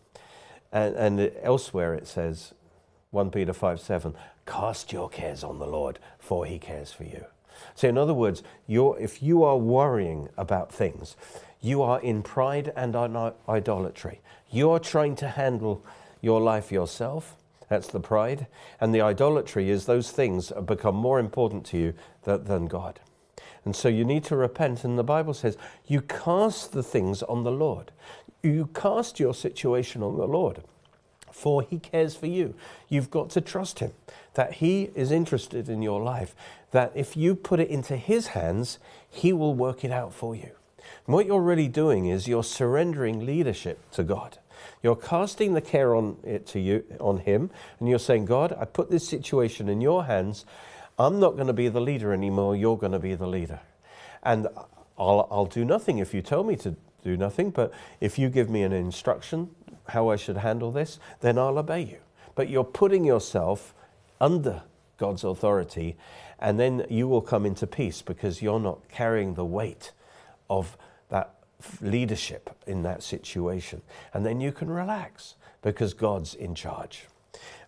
And, 0.72 0.96
and 0.96 1.32
elsewhere 1.42 1.96
it 1.96 2.08
says, 2.08 2.54
1 3.18 3.32
Peter 3.32 3.52
5 3.52 3.80
7, 3.80 4.16
cast 4.46 4.94
your 4.94 5.10
cares 5.10 5.44
on 5.44 5.58
the 5.58 5.66
Lord, 5.66 5.98
for 6.20 6.46
he 6.46 6.60
cares 6.60 6.92
for 6.92 7.04
you. 7.04 7.26
So, 7.74 7.88
in 7.90 7.98
other 7.98 8.14
words, 8.14 8.44
if 8.68 9.24
you 9.24 9.44
are 9.44 9.58
worrying 9.58 10.30
about 10.38 10.72
things, 10.72 11.16
you 11.60 11.82
are 11.82 12.00
in 12.00 12.22
pride 12.22 12.72
and 12.76 12.96
idolatry. 13.50 14.22
You 14.52 14.70
are 14.70 14.80
trying 14.80 15.16
to 15.16 15.30
handle 15.30 15.84
your 16.22 16.40
life 16.40 16.72
yourself 16.72 17.36
That's 17.70 17.88
the 17.88 18.00
pride. 18.00 18.46
And 18.80 18.94
the 18.94 19.02
idolatry 19.02 19.72
is 19.72 19.86
those 19.86 20.12
things 20.12 20.50
that 20.50 20.68
become 20.68 20.96
more 20.96 21.20
important 21.20 21.66
to 21.68 21.78
you 21.78 21.94
than 22.24 22.68
God. 22.68 23.00
And 23.66 23.76
so 23.76 23.90
you 23.90 24.06
need 24.06 24.24
to 24.26 24.38
repent. 24.38 24.84
And 24.84 24.98
the 24.98 25.04
Bible 25.04 25.34
says, 25.34 25.58
you 25.88 26.02
cast 26.02 26.72
the 26.72 26.84
things 26.84 27.24
on 27.24 27.44
the 27.44 27.52
Lord. 27.52 27.92
You 28.44 28.70
cast 28.74 29.20
your 29.20 29.34
situation 29.34 30.04
on 30.04 30.18
the 30.18 30.28
Lord, 30.28 30.64
for 31.32 31.62
He 31.62 31.80
cares 31.80 32.16
for 32.16 32.28
you. 32.28 32.56
You've 32.90 33.12
got 33.12 33.30
to 33.32 33.42
trust 33.42 33.80
Him, 33.80 33.92
that 34.34 34.54
He 34.54 34.92
is 34.96 35.12
interested 35.12 35.70
in 35.70 35.82
your 35.82 36.02
life, 36.02 36.36
that 36.72 36.92
if 36.96 37.16
you 37.18 37.36
put 37.36 37.60
it 37.60 37.70
into 37.70 37.98
His 37.98 38.28
hands, 38.28 38.80
He 39.10 39.34
will 39.34 39.54
work 39.54 39.84
it 39.84 39.92
out 39.92 40.14
for 40.14 40.36
you. 40.36 40.52
And 41.06 41.14
what 41.14 41.26
you're 41.26 41.42
really 41.42 41.68
doing 41.68 42.08
is 42.08 42.28
you're 42.28 42.44
surrendering 42.44 43.26
leadership 43.26 43.90
to 43.92 44.04
God. 44.04 44.38
You're 44.84 44.96
casting 44.96 45.54
the 45.54 45.62
care 45.62 45.96
on 45.96 46.18
it 46.24 46.46
to 46.48 46.60
you 46.60 46.84
on 47.00 47.20
him 47.20 47.50
and 47.80 47.90
you're 47.90 48.00
saying, 48.00 48.26
God, 48.26 48.56
I 48.60 48.66
put 48.66 48.90
this 48.90 49.08
situation 49.08 49.70
in 49.70 49.82
your 49.82 50.06
hands. 50.06 50.46
I'm 51.00 51.20
not 51.20 51.36
going 51.36 51.48
to 51.48 51.54
be 51.54 51.70
the 51.70 51.82
leader 51.82 52.14
anymore. 52.14 52.56
You're 52.56 52.78
going 52.78 52.92
to 52.92 53.00
be 53.00 53.16
the 53.16 53.28
leader. 53.28 53.60
And 54.24 54.48
I'll, 54.98 55.28
I'll 55.32 55.46
do 55.46 55.64
nothing 55.64 56.00
if 56.00 56.14
you 56.14 56.22
tell 56.22 56.44
me 56.44 56.56
to 56.58 56.76
do 57.04 57.16
nothing, 57.18 57.52
but 57.52 57.72
if 58.02 58.18
you 58.18 58.30
give 58.30 58.50
me 58.50 58.64
an 58.64 58.74
instruction 58.74 59.50
how 59.90 60.10
I 60.10 60.16
should 60.16 60.38
handle 60.38 60.72
this, 60.72 61.00
then 61.22 61.38
I'll 61.38 61.58
obey 61.58 61.82
you. 61.82 61.98
But 62.36 62.50
you're 62.50 62.64
putting 62.64 63.04
yourself 63.04 63.74
under 64.20 64.64
God's 64.98 65.24
authority, 65.24 65.96
and 66.40 66.60
then 66.60 66.86
you 66.90 67.08
will 67.08 67.22
come 67.22 67.46
into 67.46 67.68
peace 67.68 68.02
because 68.02 68.42
you're 68.42 68.60
not 68.60 68.88
carrying 68.90 69.34
the 69.34 69.46
weight 69.46 69.92
of 70.50 70.78
that 71.10 71.34
leadership 71.82 72.50
in 72.66 72.84
that 72.84 73.04
situation. 73.04 73.82
And 74.14 74.26
then 74.26 74.42
you 74.42 74.52
can 74.52 74.70
relax 74.70 75.36
because 75.62 75.94
God's 75.94 76.34
in 76.36 76.56
charge. 76.56 77.06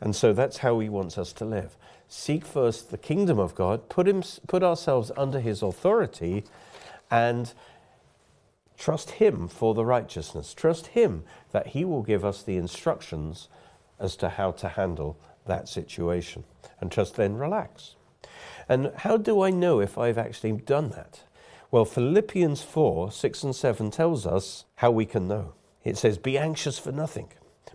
And 0.01 0.15
so 0.15 0.34
that's 0.34 0.58
how 0.58 0.79
He 0.79 0.89
wants 0.89 1.17
us 1.17 1.34
to 1.34 1.45
live. 1.45 1.75
Seek 2.08 2.45
first 2.45 2.89
the 2.89 2.97
kingdom 2.97 3.38
of 3.39 3.53
God, 3.53 3.89
put, 3.89 4.08
him, 4.08 4.23
put 4.47 4.63
ourselves 4.63 5.12
under 5.15 5.39
His 5.39 5.62
authority, 5.62 6.43
and 7.12 7.53
trust 8.79 9.11
Him 9.11 9.47
for 9.47 9.73
the 9.75 9.85
righteousness. 9.85 10.53
Trust 10.53 10.87
Him 10.87 11.23
that 11.51 11.67
He 11.67 11.85
will 11.85 12.01
give 12.01 12.25
us 12.25 12.41
the 12.41 12.57
instructions 12.57 13.49
as 13.99 14.15
to 14.15 14.29
how 14.29 14.51
to 14.51 14.69
handle 14.69 15.19
that 15.45 15.67
situation. 15.67 16.45
And 16.81 16.91
just 16.91 17.15
then 17.15 17.35
relax. 17.35 17.95
And 18.69 18.91
how 18.95 19.17
do 19.17 19.41
I 19.41 19.49
know 19.49 19.81
if 19.81 19.97
I've 19.97 20.17
actually 20.17 20.53
done 20.53 20.89
that? 20.91 21.23
Well, 21.71 21.85
Philippians 21.85 22.61
4 22.61 23.11
6 23.11 23.43
and 23.43 23.55
7 23.55 23.91
tells 23.91 24.25
us 24.25 24.65
how 24.75 24.91
we 24.91 25.05
can 25.05 25.27
know. 25.27 25.53
It 25.83 25.97
says, 25.97 26.17
Be 26.17 26.37
anxious 26.37 26.79
for 26.79 26.91
nothing, 26.91 27.29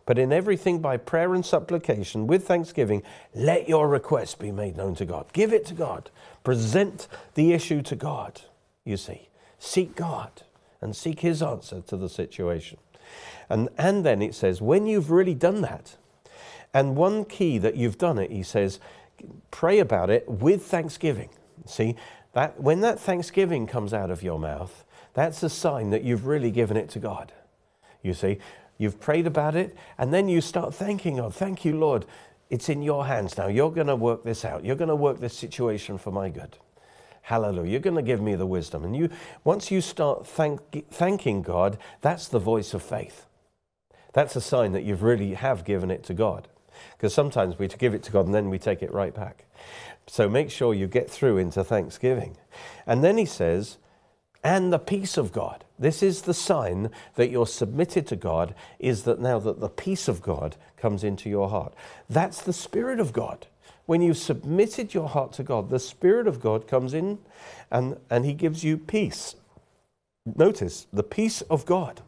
but 0.07 0.19
in 0.19 0.33
everything 0.33 0.81
by 0.81 0.97
prayer 0.97 1.35
and 1.35 1.45
supplication 1.45 2.27
with 2.27 2.47
thanksgiving, 2.47 3.03
let 3.35 3.69
your 3.69 3.89
request 3.89 4.39
be 4.39 4.51
made 4.51 4.77
known 4.77 4.95
to 4.97 5.05
God. 5.05 5.27
Give 5.33 5.53
it 5.53 5.67
to 5.67 5.75
God. 5.75 6.11
Present 6.43 7.09
the 7.35 7.53
issue 7.53 7.83
to 7.83 7.97
God, 7.97 8.43
you 8.85 8.97
see. 8.97 9.29
Seek 9.59 9.95
God 9.97 10.43
and 10.85 10.95
seek 10.95 11.21
His 11.21 11.43
answer 11.43 11.81
to 11.81 11.97
the 11.97 12.09
situation. 12.09 12.79
And, 13.51 13.69
and 13.77 14.05
then 14.05 14.23
it 14.23 14.35
says, 14.35 14.61
when 14.61 14.87
you've 14.87 15.11
really 15.11 15.35
done 15.35 15.63
that, 15.63 15.97
and 16.73 16.97
one 16.97 17.25
key 17.25 17.59
that 17.59 17.77
you've 17.77 17.99
done 17.99 18.19
it, 18.19 18.31
he 18.31 18.43
says, 18.43 18.81
pray 19.51 19.79
about 19.79 20.11
it 20.11 20.29
with 20.29 20.65
thanksgiving. 20.65 21.31
See, 21.67 21.97
that, 22.33 22.61
when 22.61 22.81
that 22.81 22.99
thanksgiving 22.99 23.67
comes 23.67 23.95
out 23.95 24.11
of 24.11 24.23
your 24.23 24.39
mouth, 24.39 24.85
that's 25.15 25.43
a 25.43 25.49
sign 25.49 25.91
that 25.91 26.03
you've 26.03 26.27
really 26.27 26.51
given 26.51 26.77
it 26.77 26.91
to 26.91 26.99
God. 26.99 27.33
You 28.03 28.13
see, 28.13 28.39
you've 28.77 29.01
prayed 29.01 29.27
about 29.27 29.55
it, 29.55 29.77
and 29.99 30.13
then 30.13 30.29
you 30.29 30.41
start 30.41 30.75
thanking 30.75 31.17
God. 31.17 31.35
Thank 31.35 31.65
you, 31.65 31.79
Lord. 31.79 32.07
It's 32.51 32.69
in 32.69 32.83
your 32.83 33.07
hands 33.07 33.39
now. 33.39 33.47
You're 33.47 33.71
going 33.71 33.87
to 33.87 33.97
work 33.97 34.25
this 34.25 34.45
out. 34.45 34.65
You're 34.65 34.77
going 34.77 34.89
to 34.89 34.97
work 34.97 35.21
this 35.21 35.37
situation 35.37 35.97
for 35.97 36.11
my 36.11 36.29
good. 36.29 36.59
Hallelujah. 37.25 37.71
You're 37.71 37.81
going 37.81 37.97
to 37.97 38.03
give 38.03 38.21
me 38.21 38.35
the 38.35 38.45
wisdom. 38.45 38.85
And 38.85 38.95
you, 38.95 39.09
once 39.45 39.71
you 39.71 39.81
start 39.81 40.27
thank, 40.27 40.61
thanking 40.91 41.41
God, 41.41 41.79
that's 42.03 42.29
the 42.29 42.39
voice 42.39 42.75
of 42.75 42.83
faith. 42.83 43.25
That's 44.13 44.37
a 44.37 44.43
sign 44.43 44.73
that 44.73 44.85
you've 44.85 45.03
really 45.03 45.33
have 45.33 45.65
given 45.65 45.91
it 45.91 46.05
to 46.05 46.13
God. 46.13 46.49
Because 46.93 47.15
sometimes 47.15 47.59
we 47.59 47.67
give 47.67 47.95
it 47.95 48.03
to 48.03 48.13
God 48.13 48.27
and 48.27 48.35
then 48.35 48.51
we 48.51 48.59
take 48.59 48.83
it 48.83 48.93
right 48.93 49.15
back. 49.15 49.47
So 50.07 50.29
make 50.29 50.51
sure 50.51 50.75
you 50.75 50.87
get 50.87 51.09
through 51.09 51.39
into 51.39 51.65
Thanksgiving. 51.65 52.37
And 52.87 53.03
then 53.03 53.17
he 53.17 53.25
says, 53.25 53.79
and 54.43 54.71
the 54.71 54.79
peace 54.79 55.17
of 55.17 55.33
God. 55.33 55.65
This 55.79 56.03
is 56.03 56.23
the 56.23 56.35
sign 56.35 56.91
that 57.15 57.31
you're 57.31 57.47
submitted 57.47 58.07
to 58.09 58.17
God, 58.17 58.55
is 58.79 59.05
that 59.05 59.19
now 59.19 59.39
that 59.39 59.61
the 59.61 59.71
peace 59.71 60.09
of 60.09 60.21
God 60.21 60.57
comes 60.77 61.03
into 61.03 61.31
your 61.31 61.49
heart. 61.49 61.73
That's 62.11 62.43
the 62.43 62.53
Spirit 62.53 63.01
of 63.01 63.15
God. 63.15 63.47
When 63.87 64.03
you've 64.03 64.19
submitted 64.19 64.95
your 64.95 65.09
heart 65.09 65.33
to 65.35 65.43
God, 65.43 65.71
the 65.71 65.79
Spirit 65.79 66.27
of 66.27 66.41
God 66.41 66.67
comes 66.67 66.95
in 66.95 67.19
and, 67.71 67.99
and 68.11 68.25
He 68.25 68.33
gives 68.33 68.65
you 68.65 68.79
peace. 68.79 69.35
Notice 70.25 70.87
the 70.93 71.03
peace 71.03 71.43
of 71.43 71.67
God. 71.67 72.01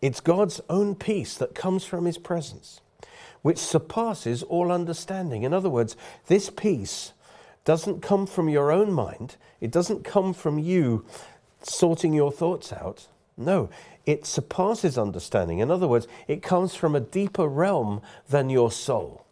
It's 0.00 0.20
God's 0.20 0.60
own 0.70 0.94
peace 0.94 1.36
that 1.36 1.54
comes 1.54 1.84
from 1.84 2.04
His 2.04 2.18
presence 2.18 2.80
which 3.42 3.58
surpasses 3.58 4.42
all 4.42 4.72
understanding. 4.72 5.42
In 5.42 5.52
other 5.52 5.70
words, 5.70 5.96
this 6.26 6.50
peace 6.50 7.12
doesn't 7.64 8.02
come 8.02 8.26
from 8.26 8.48
your 8.48 8.72
own 8.72 8.92
mind, 8.92 9.36
it 9.60 9.70
doesn't 9.70 10.04
come 10.04 10.32
from 10.32 10.58
you 10.58 11.04
sorting 11.62 12.12
your 12.12 12.32
thoughts 12.32 12.72
out. 12.72 13.06
No, 13.36 13.68
it 14.04 14.26
surpasses 14.26 14.98
understanding. 14.98 15.60
In 15.60 15.70
other 15.70 15.86
words, 15.86 16.08
it 16.26 16.42
comes 16.42 16.74
from 16.74 16.96
a 16.96 17.00
deeper 17.00 17.46
realm 17.46 18.00
than 18.28 18.50
your 18.50 18.72
soul, 18.72 19.24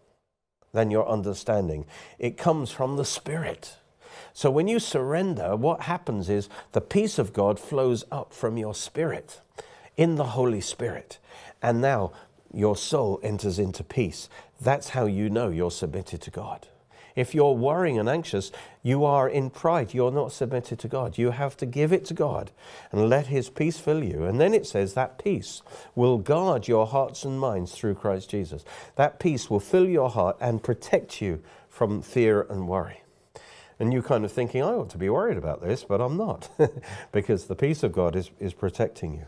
than 0.77 0.91
your 0.91 1.09
understanding. 1.09 1.87
It 2.19 2.37
comes 2.37 2.71
from 2.71 2.97
the 2.97 3.05
Spirit. 3.05 3.77
So 4.35 4.51
when 4.51 4.69
you 4.69 4.79
surrender, 4.79 5.57
what 5.57 5.81
happens 5.81 6.29
is 6.29 6.51
the 6.73 6.83
peace 6.83 7.19
of 7.19 7.33
God 7.33 7.59
flows 7.59 8.05
up 8.13 8.35
from 8.35 8.59
your 8.59 8.75
spirit 8.75 9.41
in 9.97 10.17
the 10.17 10.37
Holy 10.39 10.61
Spirit. 10.61 11.19
And 11.63 11.81
now 11.81 12.13
your 12.53 12.77
soul 12.77 13.19
enters 13.23 13.59
into 13.59 13.83
peace. 13.83 14.29
That's 14.61 14.91
how 14.91 15.07
you 15.07 15.31
know 15.31 15.49
you're 15.49 15.71
submitted 15.71 16.21
to 16.21 16.31
God. 16.31 16.69
If 17.17 17.35
you're 17.35 17.55
worrying 17.55 17.99
and 17.99 18.09
anxious, 18.09 18.53
you 18.83 19.05
are 19.05 19.29
in 19.29 19.51
pride. 19.51 19.95
You're 19.95 20.13
not 20.13 20.33
submitted 20.33 20.79
to 20.81 20.89
God. 20.89 21.19
You 21.19 21.31
have 21.31 21.57
to 21.57 21.67
give 21.67 21.93
it 21.93 22.05
to 22.07 22.15
God 22.15 22.53
and 22.93 23.09
let 23.09 23.27
His 23.27 23.49
peace 23.49 23.79
fill 23.79 24.05
you. 24.05 24.25
And 24.25 24.39
then 24.39 24.55
it 24.55 24.67
says 24.67 24.95
that 24.95 25.19
peace 25.19 25.63
will 25.95 26.19
guard 26.19 26.69
your 26.69 26.87
hearts 26.87 27.25
and 27.25 27.41
minds 27.41 27.73
through 27.73 27.95
Christ 27.97 28.31
Jesus. 28.31 28.65
That 28.95 29.19
peace 29.19 29.51
will 29.51 29.61
fill 29.61 29.89
your 29.89 30.11
heart 30.11 30.37
and 30.41 30.63
protect 30.63 31.21
you 31.21 31.43
from 31.71 32.03
fear 32.03 32.47
and 32.49 32.69
worry. 32.69 33.03
And 33.79 33.93
you're 33.93 34.03
kind 34.03 34.25
of 34.25 34.33
thinking, 34.33 34.63
I 34.63 34.69
ought 34.69 34.91
to 34.91 34.99
be 34.99 35.11
worried 35.11 35.37
about 35.37 35.63
this, 35.63 35.85
but 35.85 36.01
I'm 36.01 36.17
not, 36.17 36.49
because 37.13 37.47
the 37.47 37.57
peace 37.57 37.83
of 37.83 37.93
God 37.93 38.17
is, 38.17 38.31
is 38.39 38.55
protecting 38.55 39.15
you. 39.15 39.27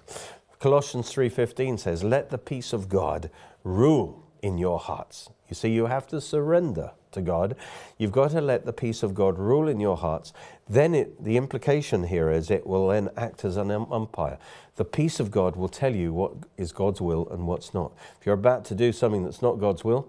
Colossians 0.58 1.12
3:15 1.12 1.78
says, 1.78 2.02
"Let 2.02 2.30
the 2.30 2.38
peace 2.38 2.72
of 2.72 2.88
God 2.88 3.30
rule 3.62 4.24
in 4.42 4.58
your 4.58 4.78
hearts." 4.78 5.30
You 5.48 5.54
see, 5.54 5.70
you 5.70 5.86
have 5.86 6.06
to 6.08 6.20
surrender 6.20 6.92
to 7.12 7.22
God. 7.22 7.56
You've 7.96 8.12
got 8.12 8.32
to 8.32 8.40
let 8.40 8.66
the 8.66 8.72
peace 8.72 9.02
of 9.02 9.14
God 9.14 9.38
rule 9.38 9.68
in 9.68 9.80
your 9.80 9.96
hearts. 9.96 10.32
Then 10.68 10.94
it, 10.94 11.24
the 11.24 11.36
implication 11.36 12.04
here 12.04 12.30
is 12.30 12.50
it 12.50 12.66
will 12.66 12.88
then 12.88 13.08
act 13.16 13.44
as 13.44 13.56
an 13.56 13.70
um, 13.70 13.90
umpire. 13.90 14.38
The 14.76 14.84
peace 14.84 15.18
of 15.18 15.30
God 15.30 15.56
will 15.56 15.68
tell 15.68 15.94
you 15.94 16.12
what 16.12 16.32
is 16.56 16.72
God's 16.72 17.00
will 17.00 17.28
and 17.30 17.46
what's 17.46 17.72
not. 17.72 17.92
If 18.20 18.26
you're 18.26 18.34
about 18.34 18.64
to 18.66 18.74
do 18.74 18.92
something 18.92 19.24
that's 19.24 19.42
not 19.42 19.58
God's 19.58 19.84
will, 19.84 20.08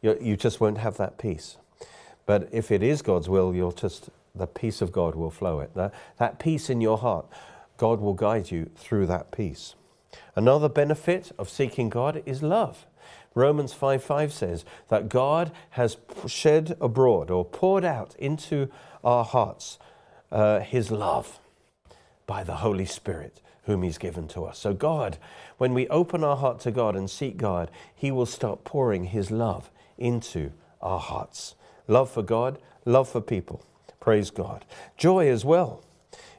you 0.00 0.36
just 0.36 0.60
won't 0.60 0.78
have 0.78 0.96
that 0.96 1.18
peace. 1.18 1.56
But 2.24 2.48
if 2.52 2.70
it 2.70 2.82
is 2.82 3.02
God's 3.02 3.28
will, 3.28 3.54
you'll 3.54 3.72
just 3.72 4.10
the 4.34 4.46
peace 4.46 4.80
of 4.80 4.92
God 4.92 5.14
will 5.14 5.30
flow 5.30 5.60
it. 5.60 5.74
That, 5.74 5.92
that 6.18 6.38
peace 6.38 6.70
in 6.70 6.80
your 6.80 6.98
heart, 6.98 7.26
God 7.76 8.00
will 8.00 8.14
guide 8.14 8.50
you 8.50 8.70
through 8.76 9.06
that 9.06 9.32
peace. 9.32 9.74
Another 10.36 10.68
benefit 10.68 11.32
of 11.38 11.48
seeking 11.48 11.88
God 11.88 12.22
is 12.24 12.42
love. 12.42 12.86
Romans 13.38 13.72
5 13.72 14.02
5 14.02 14.32
says 14.32 14.64
that 14.88 15.08
God 15.08 15.52
has 15.70 15.96
shed 16.26 16.76
abroad 16.80 17.30
or 17.30 17.44
poured 17.44 17.84
out 17.84 18.14
into 18.18 18.68
our 19.04 19.24
hearts 19.24 19.78
uh, 20.32 20.60
his 20.60 20.90
love 20.90 21.38
by 22.26 22.42
the 22.42 22.56
Holy 22.56 22.84
Spirit 22.84 23.40
whom 23.64 23.82
he's 23.82 23.98
given 23.98 24.26
to 24.28 24.44
us. 24.44 24.58
So, 24.58 24.72
God, 24.72 25.18
when 25.58 25.74
we 25.74 25.86
open 25.88 26.24
our 26.24 26.36
heart 26.36 26.58
to 26.60 26.70
God 26.70 26.96
and 26.96 27.08
seek 27.08 27.36
God, 27.36 27.70
he 27.94 28.10
will 28.10 28.26
start 28.26 28.64
pouring 28.64 29.04
his 29.04 29.30
love 29.30 29.70
into 29.98 30.52
our 30.80 30.98
hearts. 30.98 31.54
Love 31.86 32.10
for 32.10 32.22
God, 32.22 32.58
love 32.84 33.08
for 33.08 33.20
people. 33.20 33.62
Praise 34.00 34.30
God. 34.30 34.64
Joy 34.96 35.28
as 35.28 35.44
well. 35.44 35.84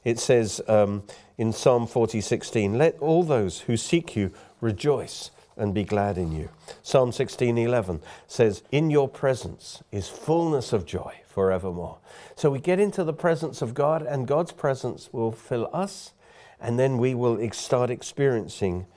It 0.03 0.17
says, 0.17 0.59
um, 0.67 1.03
in 1.37 1.53
Psalm 1.53 1.87
40:16, 1.87 2.77
"Let 2.77 2.99
all 2.99 3.23
those 3.23 3.61
who 3.61 3.77
seek 3.77 4.15
you 4.15 4.31
rejoice 4.59 5.31
and 5.59 5.73
be 5.73 5.83
glad 5.83 6.17
in 6.17 6.31
you." 6.31 6.49
Psalm 6.81 7.11
16:11 7.11 8.01
says, 8.27 8.63
"In 8.71 8.89
your 8.89 9.07
presence 9.07 9.83
is 9.91 10.09
fullness 10.09 10.73
of 10.73 10.85
joy 10.85 11.21
forevermore." 11.27 11.97
So 12.35 12.49
we 12.49 12.59
get 12.59 12.79
into 12.79 13.03
the 13.03 13.13
presence 13.13 13.61
of 13.61 13.73
God 13.73 14.01
and 14.01 14.27
God's 14.27 14.53
presence 14.53 15.09
will 15.11 15.31
fill 15.31 15.69
us 15.71 16.13
and 16.59 16.79
then 16.79 16.97
we 16.97 17.13
will 17.13 17.37
start 17.51 17.89
experiencing 17.89 18.87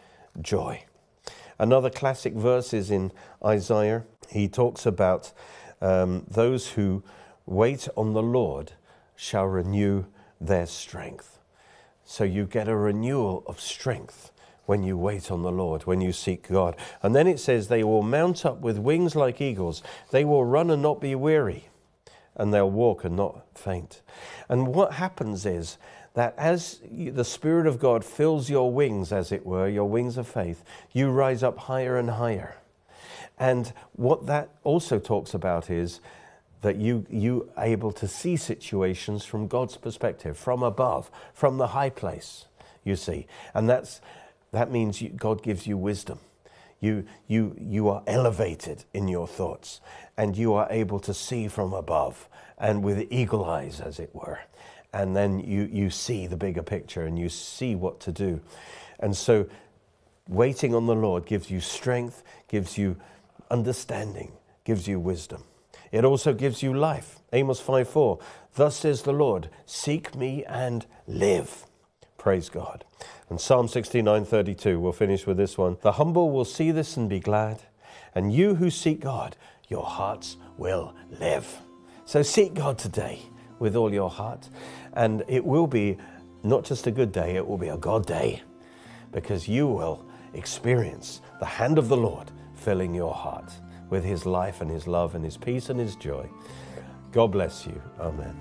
joy. 0.40 0.85
Another 1.59 1.90
classic 1.90 2.33
verse 2.33 2.72
is 2.72 2.90
in 2.90 3.12
Isaiah 3.44 4.05
he 4.33 4.48
talks 4.48 4.87
about 4.87 5.33
um, 5.81 6.25
those 6.29 6.70
who 6.70 7.03
wait 7.44 7.88
on 7.96 8.14
the 8.14 8.22
Lord 8.22 8.72
shall 9.14 9.44
renew 9.44 10.07
their 10.40 10.66
strength. 10.66 11.38
So 12.05 12.25
you 12.25 12.46
get 12.46 12.66
a 12.66 12.77
renewal 12.77 13.44
of 13.46 13.61
strength 13.61 14.33
when 14.66 14.83
you 14.83 14.96
wait 14.96 15.31
on 15.31 15.42
the 15.42 15.53
Lord, 15.53 15.83
when 15.87 16.01
you 16.01 16.12
seek 16.12 16.48
God. 16.48 16.77
And 17.03 17.14
then 17.14 17.27
it 17.27 17.40
says, 17.40 17.68
they 17.68 17.85
will 17.85 18.03
mount 18.03 18.46
up 18.46 18.61
with 18.61 18.79
wings 18.79 19.16
like 19.16 19.40
eagles, 19.40 19.83
they 20.11 20.25
will 20.25 20.44
run 20.44 20.70
and 20.70 20.83
not 20.83 21.01
be 21.01 21.14
weary, 21.14 21.68
and 22.37 22.53
they'll 22.53 22.70
walk 22.70 23.05
and 23.05 23.16
not 23.16 23.44
faint. 23.55 24.03
And 24.48 24.68
what 24.68 24.94
happens 24.94 25.44
is, 25.46 25.79
that 26.14 26.35
as 26.37 26.81
the 26.90 27.25
Spirit 27.25 27.66
of 27.66 27.79
God 27.79 28.05
fills 28.05 28.51
your 28.51 28.70
wings, 28.70 29.12
as 29.12 29.33
it 29.33 29.46
were, 29.46 29.68
your 29.68 29.88
wings 29.88 30.18
of 30.18 30.29
faith, 30.29 30.62
you 30.92 31.11
rise 31.11 31.42
up 31.42 31.57
higher 31.59 31.96
and 31.96 32.11
higher. 32.11 32.57
And 33.38 33.72
what 33.92 34.27
that 34.27 34.51
also 34.62 34.98
talks 34.98 35.33
about 35.33 35.70
is 35.70 36.01
that 36.61 36.77
you 36.77 37.07
you 37.11 37.51
able 37.59 37.92
to 37.92 38.07
see 38.07 38.37
situations 38.37 39.25
from 39.25 39.48
God's 39.48 39.77
perspective, 39.77 40.37
from 40.37 40.62
above, 40.62 41.11
from 41.33 41.57
the 41.57 41.68
high 41.68 41.90
place. 41.90 42.46
You 42.85 42.96
see, 42.96 43.27
and 43.55 43.68
that's 43.68 44.01
that 44.52 44.70
means 44.70 45.02
you, 45.02 45.08
God 45.08 45.42
gives 45.42 45.66
you 45.66 45.76
wisdom. 45.76 46.20
You 46.80 47.04
you 47.26 47.56
you 47.58 47.88
are 47.88 48.02
elevated 48.06 48.84
in 48.92 49.08
your 49.08 49.26
thoughts, 49.26 49.80
and 50.16 50.36
you 50.36 50.52
are 50.54 50.66
able 50.70 51.00
to 51.00 51.14
see 51.14 51.48
from 51.48 51.72
above 51.72 52.28
and 52.58 52.82
with 52.82 53.06
eagle 53.10 53.44
eyes, 53.44 53.80
as 53.80 53.98
it 53.98 54.10
were. 54.14 54.40
And 54.92 55.16
then 55.16 55.38
you 55.40 55.68
you 55.72 55.90
see 55.90 56.26
the 56.26 56.36
bigger 56.36 56.62
picture, 56.62 57.02
and 57.02 57.18
you 57.18 57.28
see 57.28 57.74
what 57.74 58.00
to 58.00 58.12
do. 58.12 58.40
And 58.98 59.16
so, 59.16 59.46
waiting 60.28 60.74
on 60.74 60.86
the 60.86 60.94
Lord 60.94 61.24
gives 61.24 61.50
you 61.50 61.60
strength, 61.60 62.22
gives 62.48 62.76
you 62.76 62.96
understanding, 63.50 64.32
gives 64.64 64.86
you 64.86 65.00
wisdom. 65.00 65.44
It 65.92 66.04
also 66.04 66.32
gives 66.32 66.62
you 66.62 66.74
life. 66.74 67.20
Amos 67.32 67.60
5 67.60 67.88
4. 67.88 68.18
Thus 68.54 68.76
says 68.76 69.02
the 69.02 69.12
Lord, 69.12 69.48
Seek 69.66 70.14
me 70.16 70.44
and 70.44 70.86
live. 71.06 71.66
Praise 72.22 72.48
God. 72.48 72.85
And 73.28 73.40
Psalm 73.40 73.66
69:32, 73.66 74.78
we'll 74.78 74.92
finish 74.92 75.26
with 75.26 75.37
this 75.37 75.58
one. 75.58 75.76
The 75.80 75.90
humble 75.92 76.30
will 76.30 76.44
see 76.44 76.70
this 76.70 76.96
and 76.96 77.08
be 77.08 77.18
glad, 77.18 77.64
and 78.14 78.32
you 78.32 78.54
who 78.54 78.70
seek 78.70 79.00
God, 79.00 79.37
your 79.68 79.85
hearts 79.85 80.37
will 80.56 80.94
live. 81.18 81.61
So 82.04 82.22
seek 82.22 82.54
God 82.54 82.78
today 82.78 83.22
with 83.58 83.74
all 83.74 83.92
your 83.92 84.08
heart, 84.08 84.48
and 84.92 85.24
it 85.26 85.44
will 85.44 85.66
be 85.66 85.98
not 86.44 86.62
just 86.62 86.87
a 86.87 86.92
good 86.92 87.11
day, 87.11 87.35
it 87.35 87.44
will 87.44 87.58
be 87.58 87.70
a 87.70 87.76
God 87.76 88.06
day 88.06 88.44
because 89.11 89.48
you 89.48 89.66
will 89.66 90.06
experience 90.32 91.22
the 91.40 91.46
hand 91.46 91.76
of 91.76 91.88
the 91.88 91.96
Lord 91.96 92.30
filling 92.54 92.94
your 92.94 93.14
heart 93.14 93.52
with 93.90 94.04
his 94.04 94.26
life 94.26 94.61
and 94.61 94.70
his 94.70 94.87
love 94.87 95.16
and 95.16 95.24
his 95.24 95.37
peace 95.37 95.70
and 95.70 95.80
his 95.80 95.96
joy. 95.96 96.28
God 97.11 97.32
bless 97.32 97.66
you. 97.66 97.82
Amen. 97.98 98.37